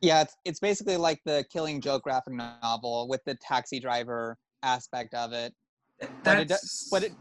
[0.02, 5.14] Yeah, it's it's basically like the Killing Joke graphic novel with the taxi driver aspect
[5.14, 5.54] of it.
[6.24, 6.52] But it,
[6.92, 7.12] but it,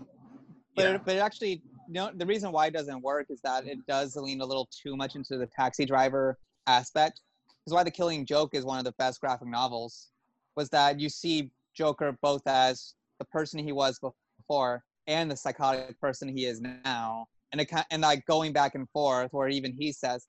[0.75, 0.95] but yeah.
[0.95, 1.63] it, but it actually,
[1.95, 3.81] know, the reason why it doesn't work is that it mm-hmm.
[3.89, 7.21] does lean a little too much into the taxi driver aspect.
[7.67, 10.09] Is why the Killing Joke is one of the best graphic novels
[10.57, 15.99] was that you see Joker both as the person he was before and the psychotic
[16.01, 19.93] person he is now, and it and like going back and forth, where even he
[19.93, 20.27] says,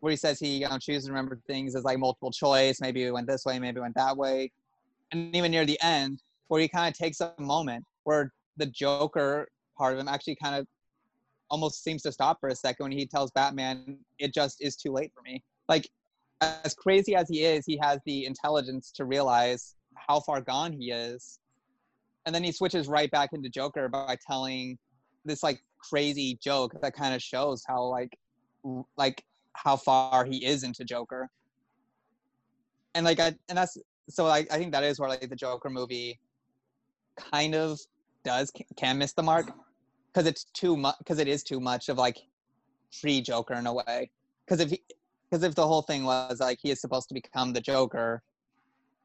[0.00, 3.02] where he says he you know chooses to remember things as like multiple choice, maybe
[3.04, 4.50] it went this way, maybe it went that way,
[5.12, 9.48] and even near the end, where he kind of takes a moment where the Joker
[9.76, 10.66] part of him actually kind of
[11.54, 14.90] almost seems to stop for a second when he tells Batman, "It just is too
[14.90, 15.88] late for me." Like,
[16.40, 20.90] as crazy as he is, he has the intelligence to realize how far gone he
[20.90, 21.38] is,
[22.26, 24.76] and then he switches right back into Joker by telling
[25.24, 28.18] this like crazy joke that kind of shows how like
[28.96, 31.30] like how far he is into Joker.
[32.96, 33.78] And like I and that's
[34.08, 36.18] so I, I think that is where like the Joker movie
[37.16, 37.78] kind of
[38.24, 39.52] does can miss the mark
[40.14, 42.18] because it's too much because it is too much of like
[42.92, 44.10] free Joker in a way.
[44.46, 44.78] Because if
[45.30, 48.22] because if the whole thing was like he is supposed to become the Joker,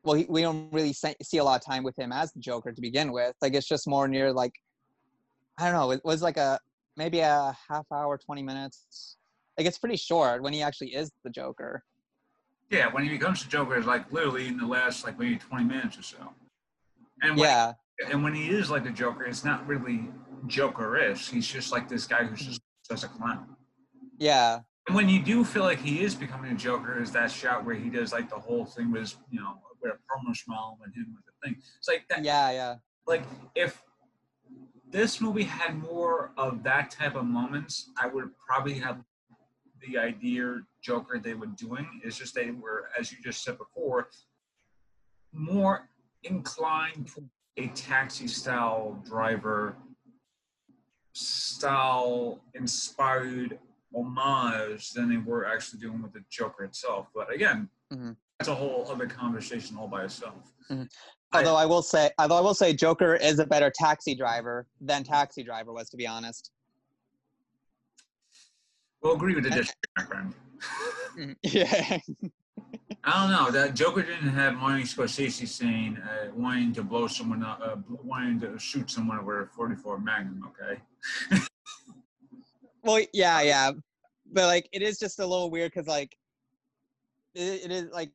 [0.03, 2.72] well, he, we don't really see, a lot of time with him as the Joker
[2.72, 3.36] to begin with.
[3.41, 4.53] Like it's just more near like
[5.57, 5.91] I don't know.
[5.91, 6.60] It was like a
[6.95, 9.18] maybe a half hour, twenty minutes.
[9.57, 11.84] Like it's pretty short when he actually is the Joker.
[12.70, 15.66] Yeah, when he becomes the Joker, it's like literally in the last like maybe twenty
[15.66, 16.18] minutes or so.
[17.22, 17.74] And when, Yeah,
[18.10, 20.10] and when he is like the Joker, it's not really
[20.48, 21.30] Joker-ish.
[21.30, 23.56] He's just like this guy who's just just a clown.
[24.18, 27.64] yeah, And when you do feel like he is becoming a Joker, is that shot
[27.64, 30.94] where he does like the whole thing with you know with a promo smile and
[30.94, 31.62] him with the thing.
[31.78, 32.24] It's like that.
[32.24, 32.76] yeah, yeah.
[33.06, 33.24] Like
[33.56, 33.82] if
[34.90, 39.04] this movie had more of that type of moments, I would probably have
[39.88, 42.02] the idea Joker they were doing.
[42.04, 44.10] It's just they were, as you just said before,
[45.32, 45.90] more
[46.24, 47.24] inclined to
[47.58, 49.78] a taxi style driver
[51.14, 53.60] style inspired
[53.93, 57.07] homage than they were actually doing with the Joker itself.
[57.14, 58.16] But again, Mhm.
[58.38, 60.53] that's a whole other conversation all by itself.
[60.70, 60.88] I-
[61.34, 65.03] Although I will say, although I will say, Joker is a better taxi driver than
[65.03, 66.51] Taxi Driver was, to be honest.
[69.01, 70.34] We'll agree with the district background.
[71.18, 71.36] Mhm.
[71.43, 71.99] Yeah,
[73.03, 73.51] I don't know.
[73.51, 78.39] That Joker didn't have Martin Scorsese saying uh, wanting to blow someone up, uh, wanting
[78.41, 80.51] to shoot someone with a 44 Magnum.
[81.32, 81.41] Okay.
[82.84, 83.72] well, yeah, yeah,
[84.32, 86.16] but like it is just a little weird because like
[87.36, 88.12] it, it is like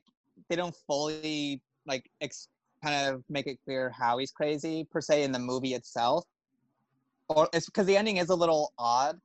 [0.49, 2.49] they don't fully like ex-
[2.82, 6.24] kind of make it clear how he's crazy per se in the movie itself,
[7.28, 9.18] or it's because the ending is a little odd.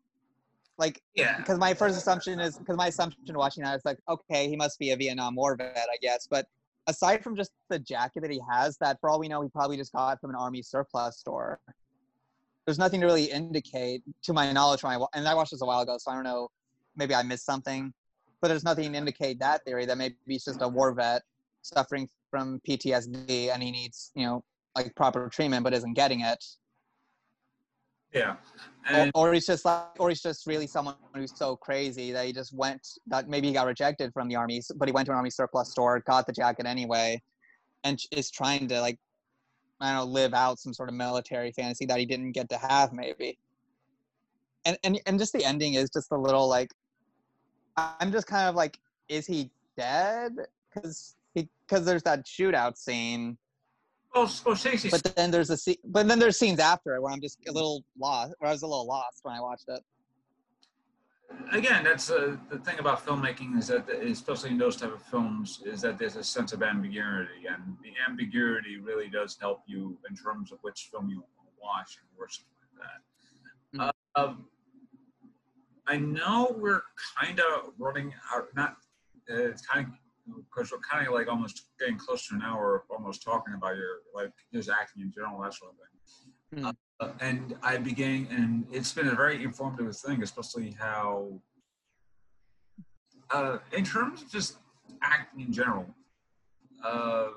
[0.79, 1.37] Like Yeah.
[1.37, 4.79] because my first assumption is because my assumption watching that is like okay he must
[4.79, 6.47] be a vietnam war vet i guess but
[6.89, 9.77] aside from just the jacket that he has, that for all we know, he probably
[9.77, 11.59] just got from an army surplus store.
[12.65, 15.65] There's nothing to really indicate, to my knowledge, when I, and I watched this a
[15.65, 16.49] while ago, so I don't know,
[16.95, 17.93] maybe I missed something,
[18.41, 21.21] but there's nothing to indicate that theory that maybe he's just a war vet
[21.61, 24.43] suffering from PTSD and he needs, you know,
[24.75, 26.43] like proper treatment but isn't getting it.
[28.13, 28.35] Yeah.
[28.87, 32.25] And, or, or he's just like, or he's just really someone who's so crazy that
[32.25, 35.11] he just went, that maybe he got rejected from the army, but he went to
[35.11, 37.21] an army surplus store, got the jacket anyway,
[37.83, 38.97] and is trying to like,
[39.79, 42.57] I don't know, live out some sort of military fantasy that he didn't get to
[42.57, 43.37] have maybe.
[44.65, 46.71] And, and, and just the ending is just a little like,
[47.77, 50.33] I'm just kind of like, is he dead?
[50.73, 53.37] Because because there's that shootout scene.
[54.15, 54.89] Oh, Scorsese.
[54.89, 57.51] But then there's a scene, but then there's scenes after it where I'm just a
[57.51, 58.33] little lost.
[58.39, 59.81] Where I was a little lost when I watched it.
[61.51, 65.61] Again, that's uh, the thing about filmmaking is that, especially in those type of films,
[65.63, 70.15] is that there's a sense of ambiguity, and the ambiguity really does help you in
[70.15, 71.23] terms of which film you
[71.61, 73.89] watch and or something like that.
[74.17, 74.31] Mm-hmm.
[74.31, 74.33] Uh,
[75.87, 76.81] I know we're
[77.19, 78.47] kind of running out.
[78.55, 78.77] Not
[79.29, 79.93] uh, it's kind of
[80.35, 83.99] because we're kind of like almost getting close to an hour almost talking about your
[84.13, 86.75] like his acting in general that sort of thing mm.
[86.99, 91.39] uh, and i began and it's been a very informative thing especially how
[93.31, 94.57] uh, in terms of just
[95.03, 95.85] acting in general
[96.83, 97.27] uh,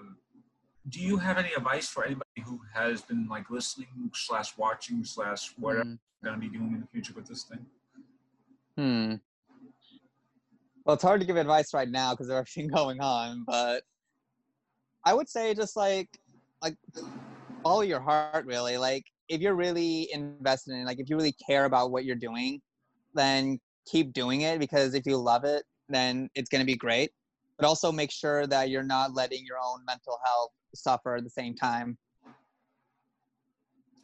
[0.89, 5.53] do you have any advice for anybody who has been like listening slash watching slash
[5.59, 5.99] whatever mm.
[6.25, 7.67] going to be doing in the future with this thing
[8.77, 9.15] hmm
[10.85, 13.83] well, it's hard to give advice right now because of everything going on, but
[15.05, 16.09] I would say just like
[16.63, 16.77] like
[17.63, 18.77] follow your heart really.
[18.77, 22.61] Like if you're really invested in like if you really care about what you're doing,
[23.15, 27.11] then keep doing it because if you love it, then it's going to be great.
[27.59, 31.31] But also make sure that you're not letting your own mental health suffer at the
[31.31, 31.99] same time.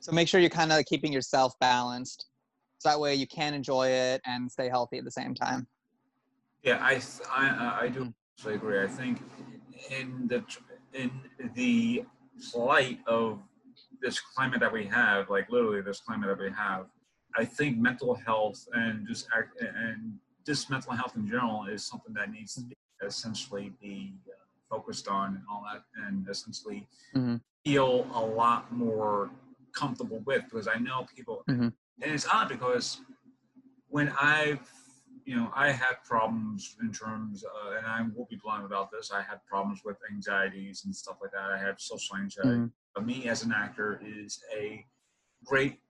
[0.00, 2.26] So make sure you're kind of keeping yourself balanced.
[2.78, 5.66] So that way you can enjoy it and stay healthy at the same time.
[6.62, 7.00] Yeah, I
[7.30, 8.12] I, I do
[8.44, 8.54] mm.
[8.54, 8.82] agree.
[8.82, 9.20] I think
[9.90, 10.44] in the
[10.92, 11.11] in
[11.54, 12.04] the
[12.54, 13.40] light of
[14.00, 16.86] this climate that we have, like literally this climate that we have,
[17.36, 20.14] I think mental health and just act, and
[20.46, 24.32] just mental health in general is something that needs to be essentially be uh,
[24.68, 27.36] focused on and all that, and essentially mm-hmm.
[27.64, 29.30] feel a lot more
[29.74, 31.68] comfortable with because I know people, mm-hmm.
[32.02, 33.00] and it's odd because
[33.88, 34.61] when I've
[35.28, 39.10] you know, I had problems in terms, uh, and I will be blunt about this.
[39.12, 41.50] I had problems with anxieties and stuff like that.
[41.52, 42.48] I had social anxiety.
[42.48, 42.66] Mm-hmm.
[42.94, 44.82] But me as an actor is a
[45.44, 45.80] great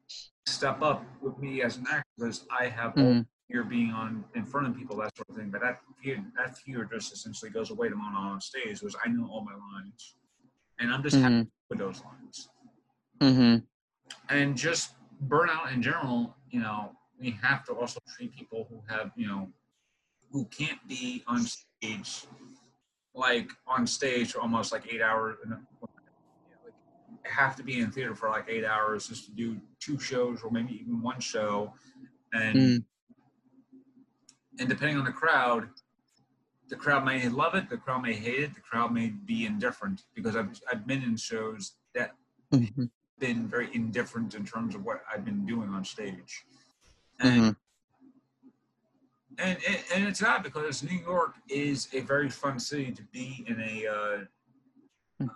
[0.45, 3.21] step up with me as an actor because I have mm-hmm.
[3.49, 5.51] fear being on in front of people, that sort of thing.
[5.51, 8.97] But that fear, that fear just essentially goes away the moment I'm on stage because
[9.05, 10.17] I know all my lines,
[10.81, 11.37] and I'm just mm-hmm.
[11.37, 12.49] happy with those lines.
[13.21, 14.37] Mm-hmm.
[14.37, 14.95] And just
[15.29, 16.91] burnout in general, you know,
[17.21, 19.49] we have to also treat people who have, you know,
[20.31, 22.27] who can't be on stage,
[23.15, 25.37] like on stage for almost like eight hours.
[25.49, 25.91] Like,
[27.25, 30.51] have to be in theater for like eight hours just to do two shows or
[30.51, 31.73] maybe even one show,
[32.33, 32.85] and mm.
[34.59, 35.69] and depending on the crowd,
[36.69, 40.03] the crowd may love it, the crowd may hate it, the crowd may be indifferent
[40.15, 42.13] because I've I've been in shows that
[42.53, 42.85] mm-hmm.
[43.19, 46.45] been very indifferent in terms of what I've been doing on stage.
[47.21, 47.51] And, mm-hmm.
[49.39, 53.45] and, and, and it's not because New York is a very fun city to be
[53.49, 54.19] in a uh,
[55.23, 55.27] mm-hmm.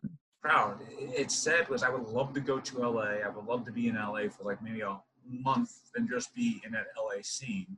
[0.43, 0.79] crowd.
[0.91, 3.21] It's sad because I would love to go to LA.
[3.25, 6.61] I would love to be in LA for like maybe a month and just be
[6.65, 7.77] in that LA scene.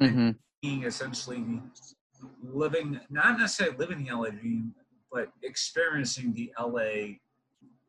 [0.00, 0.30] Mm-hmm.
[0.62, 1.44] Being essentially
[2.42, 4.74] living, not necessarily living the LA dream,
[5.10, 7.16] but experiencing the LA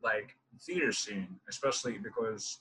[0.02, 2.60] like theater scene, especially because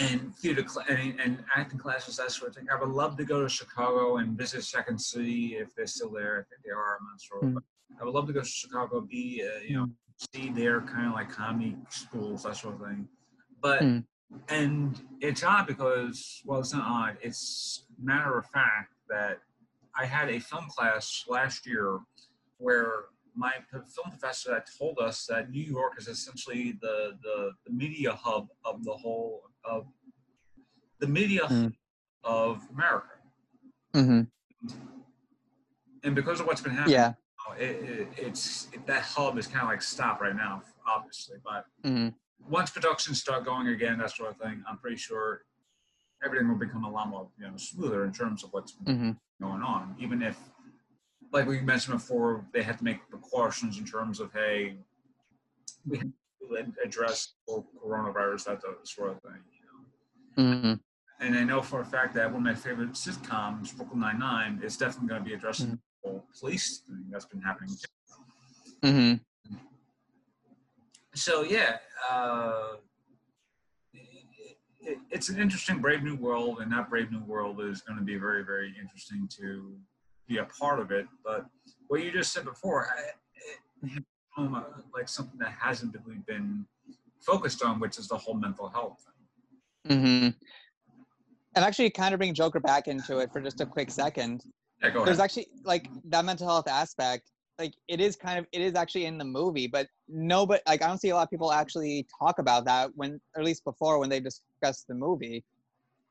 [0.00, 2.66] and theater cl- and, and, acting classes, that sort of thing.
[2.72, 6.40] I would love to go to Chicago and visit Second City if they're still there.
[6.40, 6.98] I think they are.
[6.98, 7.42] I'm not sure.
[7.42, 7.54] Mm.
[7.54, 7.62] But
[8.00, 9.88] I would love to go to Chicago, be uh, you know,
[10.32, 13.08] see their kind of like comedy schools, that sort of thing.
[13.60, 14.04] But mm.
[14.48, 17.18] and it's odd because well, it's not odd.
[17.20, 19.38] It's matter of fact that
[19.94, 21.98] I had a film class last year
[22.56, 27.72] where my film professor that told us that New York is essentially the, the, the
[27.72, 29.86] media hub of the whole of
[30.98, 31.72] the media mm.
[32.24, 33.08] of America.
[33.94, 34.22] Mm-hmm.
[36.04, 37.12] And because of what's been happening, yeah.
[37.58, 41.36] it, it, it's it, that hub is kind of like stopped right now, obviously.
[41.44, 42.08] But mm-hmm.
[42.48, 45.42] once productions start going again, that sort of thing, I'm pretty sure
[46.24, 49.12] everything will become a lot more you know smoother in terms of what's mm-hmm.
[49.40, 49.94] going on.
[49.98, 50.38] Even if
[51.32, 54.76] like we mentioned before, they had to make precautions in terms of hey,
[55.86, 56.06] we have
[56.40, 59.40] to address coronavirus, that sort of thing.
[60.36, 60.74] Mm-hmm.
[61.20, 64.60] And I know for a fact that one of my favorite sitcoms, Brooklyn Nine Nine,
[64.62, 65.76] is definitely going to be addressing mm-hmm.
[66.04, 67.76] the whole police thing that's been happening.
[68.82, 69.14] Mm-hmm.
[71.14, 71.76] So yeah,
[72.10, 72.76] uh,
[73.92, 77.98] it, it, it's an interesting Brave New World, and that Brave New World is going
[77.98, 79.76] to be very, very interesting to
[80.26, 81.06] be a part of it.
[81.24, 81.46] But
[81.88, 83.00] what you just said before, I,
[83.82, 84.04] it,
[84.94, 86.64] like something that hasn't really been
[87.20, 89.11] focused on, which is the whole mental health thing.
[89.88, 90.28] Mm-hmm.
[91.54, 94.42] And actually, kind of bring Joker back into it for just a quick second.
[94.82, 97.30] Yeah, go There's actually like that mental health aspect.
[97.58, 100.82] Like it is kind of it is actually in the movie, but no, but like
[100.82, 103.64] I don't see a lot of people actually talk about that when, or at least
[103.64, 105.44] before when they discuss the movie.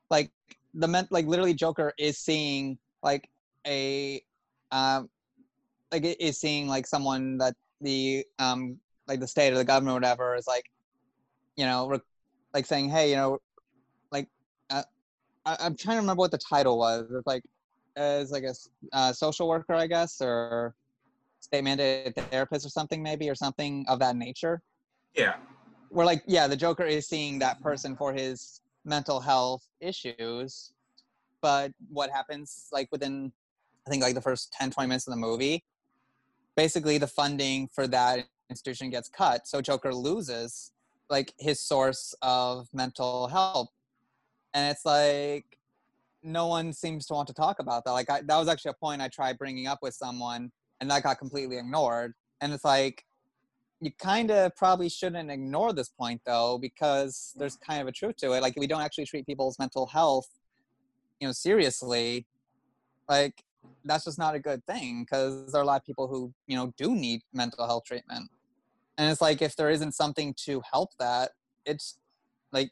[0.09, 0.31] Like
[0.73, 3.27] the men, like literally, Joker is seeing like
[3.65, 4.21] a,
[4.71, 5.09] um,
[5.91, 9.93] like it is seeing like someone that the um like the state or the government
[9.93, 10.69] or whatever is like,
[11.55, 11.99] you know, re-
[12.53, 13.39] like saying, hey, you know,
[15.45, 17.07] I, am trying to remember what the title was.
[17.11, 17.43] It's like
[17.95, 18.53] as like a
[18.93, 20.75] uh, social worker, I guess, or
[21.39, 24.61] state mandated therapist or something, maybe, or something of that nature.
[25.15, 25.35] Yeah.
[25.89, 30.71] We're like, yeah, the Joker is seeing that person for his mental health issues,
[31.41, 33.31] but what happens like within,
[33.85, 35.63] I think like the first 10, 20 minutes of the movie,
[36.55, 40.71] basically the funding for that institution gets cut, so Joker loses
[41.09, 43.69] like his source of mental health
[44.53, 45.45] and it's like
[46.23, 47.91] no one seems to want to talk about that.
[47.91, 51.03] Like I, that was actually a point i tried bringing up with someone and that
[51.03, 52.13] got completely ignored.
[52.41, 53.05] And it's like
[53.79, 58.17] you kind of probably shouldn't ignore this point though because there's kind of a truth
[58.17, 58.41] to it.
[58.41, 60.27] Like if we don't actually treat people's mental health
[61.21, 62.25] you know seriously.
[63.07, 63.43] Like
[63.85, 66.57] that's just not a good thing because there are a lot of people who you
[66.57, 68.29] know do need mental health treatment.
[68.97, 71.31] And it's like if there isn't something to help that
[71.65, 71.97] it's
[72.51, 72.71] like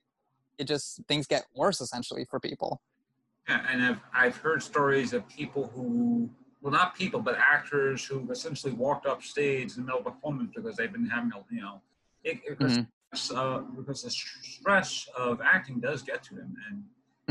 [0.59, 2.81] it just things get worse essentially for people.
[3.47, 6.29] Yeah, and I've I've heard stories of people who
[6.61, 10.11] well not people but actors who essentially walked up stage in the middle of a
[10.11, 11.81] performance because they've been having a you know
[12.23, 13.37] it, because mm-hmm.
[13.37, 16.83] uh, because the stress of acting does get to them and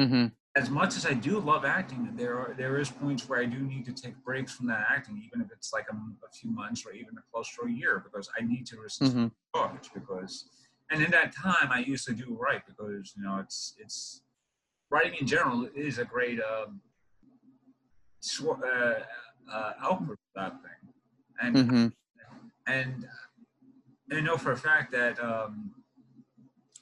[0.08, 0.26] mm-hmm.
[0.56, 3.58] as much as I do love acting there are there is points where I do
[3.58, 6.86] need to take breaks from that acting even if it's like a, a few months
[6.86, 9.76] or even a close to a year because I need to resist mm-hmm.
[9.94, 10.46] because
[10.90, 14.22] and in that time, I usually do write because you know it's it's
[14.90, 16.80] writing in general is a great um,
[18.42, 18.94] uh,
[19.52, 20.92] uh, output for that thing,
[21.40, 21.86] and mm-hmm.
[22.66, 23.08] and
[24.10, 25.72] I know for a fact that um,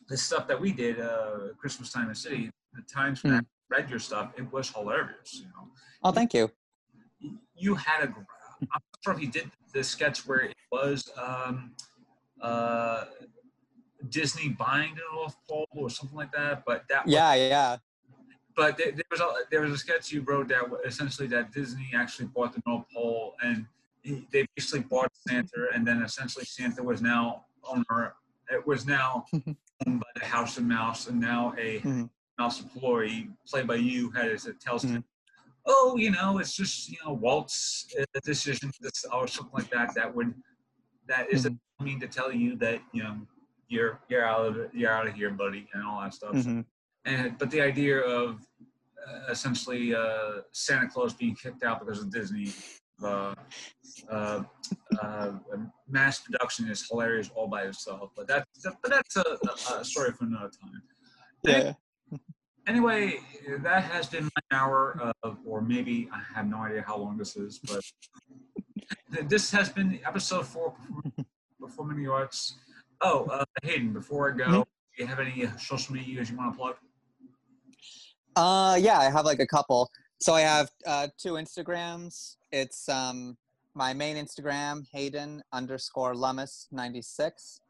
[0.08, 3.40] the stuff that we did uh, Christmas time in the city, the times when mm.
[3.40, 5.40] I read your stuff, it was hilarious.
[5.40, 5.68] You know.
[6.04, 6.50] Oh, thank you.
[7.56, 8.14] You had a.
[8.62, 11.10] I'm not sure if you did the sketch where it was.
[11.16, 11.72] Um,
[12.40, 13.04] uh,
[14.10, 16.64] Disney buying the North Pole or something like that.
[16.66, 17.76] But that yeah, was, yeah.
[18.56, 21.90] But there, there, was a there was a sketch you wrote that essentially that Disney
[21.94, 23.66] actually bought the North Pole and
[24.02, 28.14] he, they basically bought Santa and then essentially Santa was now owner.
[28.50, 32.04] It was now owned by the House of Mouse and now a mm-hmm.
[32.38, 34.96] mouse employee played by you had it tells mm-hmm.
[34.96, 35.04] him.
[35.68, 39.94] Oh, you know, it's just you know Walt's uh, decision, this or something like that.
[39.96, 40.32] That would
[41.08, 41.84] that is mm-hmm.
[41.84, 43.16] mean to tell you that you know
[43.68, 46.34] you're you're out of you're out of here, buddy, and all that stuff.
[46.34, 46.60] Mm-hmm.
[47.04, 48.40] And but the idea of
[49.06, 52.52] uh, essentially uh, Santa Claus being kicked out because of Disney,
[53.02, 53.34] uh,
[54.10, 54.42] uh,
[55.00, 55.32] uh
[55.88, 58.10] mass production is hilarious all by itself.
[58.16, 59.38] But that's but that's a,
[59.74, 60.82] a story for another time.
[61.44, 61.72] Yeah.
[62.66, 63.20] Anyway,
[63.60, 67.36] that has been my hour of, or maybe I have no idea how long this
[67.36, 67.80] is, but
[69.28, 70.74] this has been episode four
[71.60, 72.56] performing the arts.
[73.02, 74.54] Oh, uh, Hayden, before I go, mm-hmm.
[74.56, 74.64] do
[74.98, 76.76] you have any social media you want to plug?
[78.34, 79.90] Uh, yeah, I have like a couple.
[80.20, 82.36] So I have uh, two Instagrams.
[82.52, 83.36] It's um,
[83.74, 87.60] my main Instagram, Hayden underscore Lummis 96.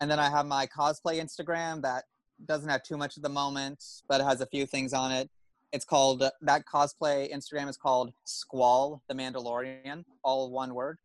[0.00, 2.04] And then I have my cosplay Instagram that
[2.44, 5.30] doesn't have too much at the moment, but it has a few things on it.
[5.72, 10.98] It's called, that cosplay Instagram is called Squall the Mandalorian, all one word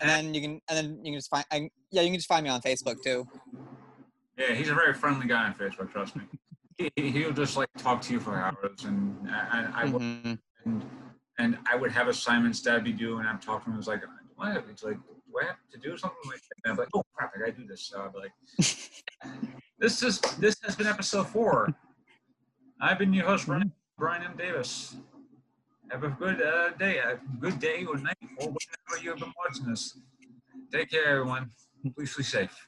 [0.00, 2.28] and then you can and then you can just find I, yeah you can just
[2.28, 3.26] find me on facebook too.
[4.36, 6.22] Yeah he's a very friendly guy on facebook trust me.
[6.78, 10.34] He, he'll just like talk to you for hours and, and i would mm-hmm.
[10.66, 10.84] and,
[11.38, 13.88] and i would have assignments that i'd be doing and i'm talking to him it's
[13.88, 14.02] like
[14.34, 14.64] what?
[14.70, 16.64] It's like do i have to do something like that?
[16.64, 18.32] And i'm like oh crap i gotta do this so i'm like
[19.78, 21.74] this is this has been episode four.
[22.78, 24.34] I've been your host brian, brian m.
[24.36, 24.96] Davis
[25.90, 29.66] Have a good uh, day, a good day or night, or whenever you've been watching
[29.66, 29.98] this.
[30.72, 31.50] Take care, everyone.
[31.94, 32.66] Please be safe.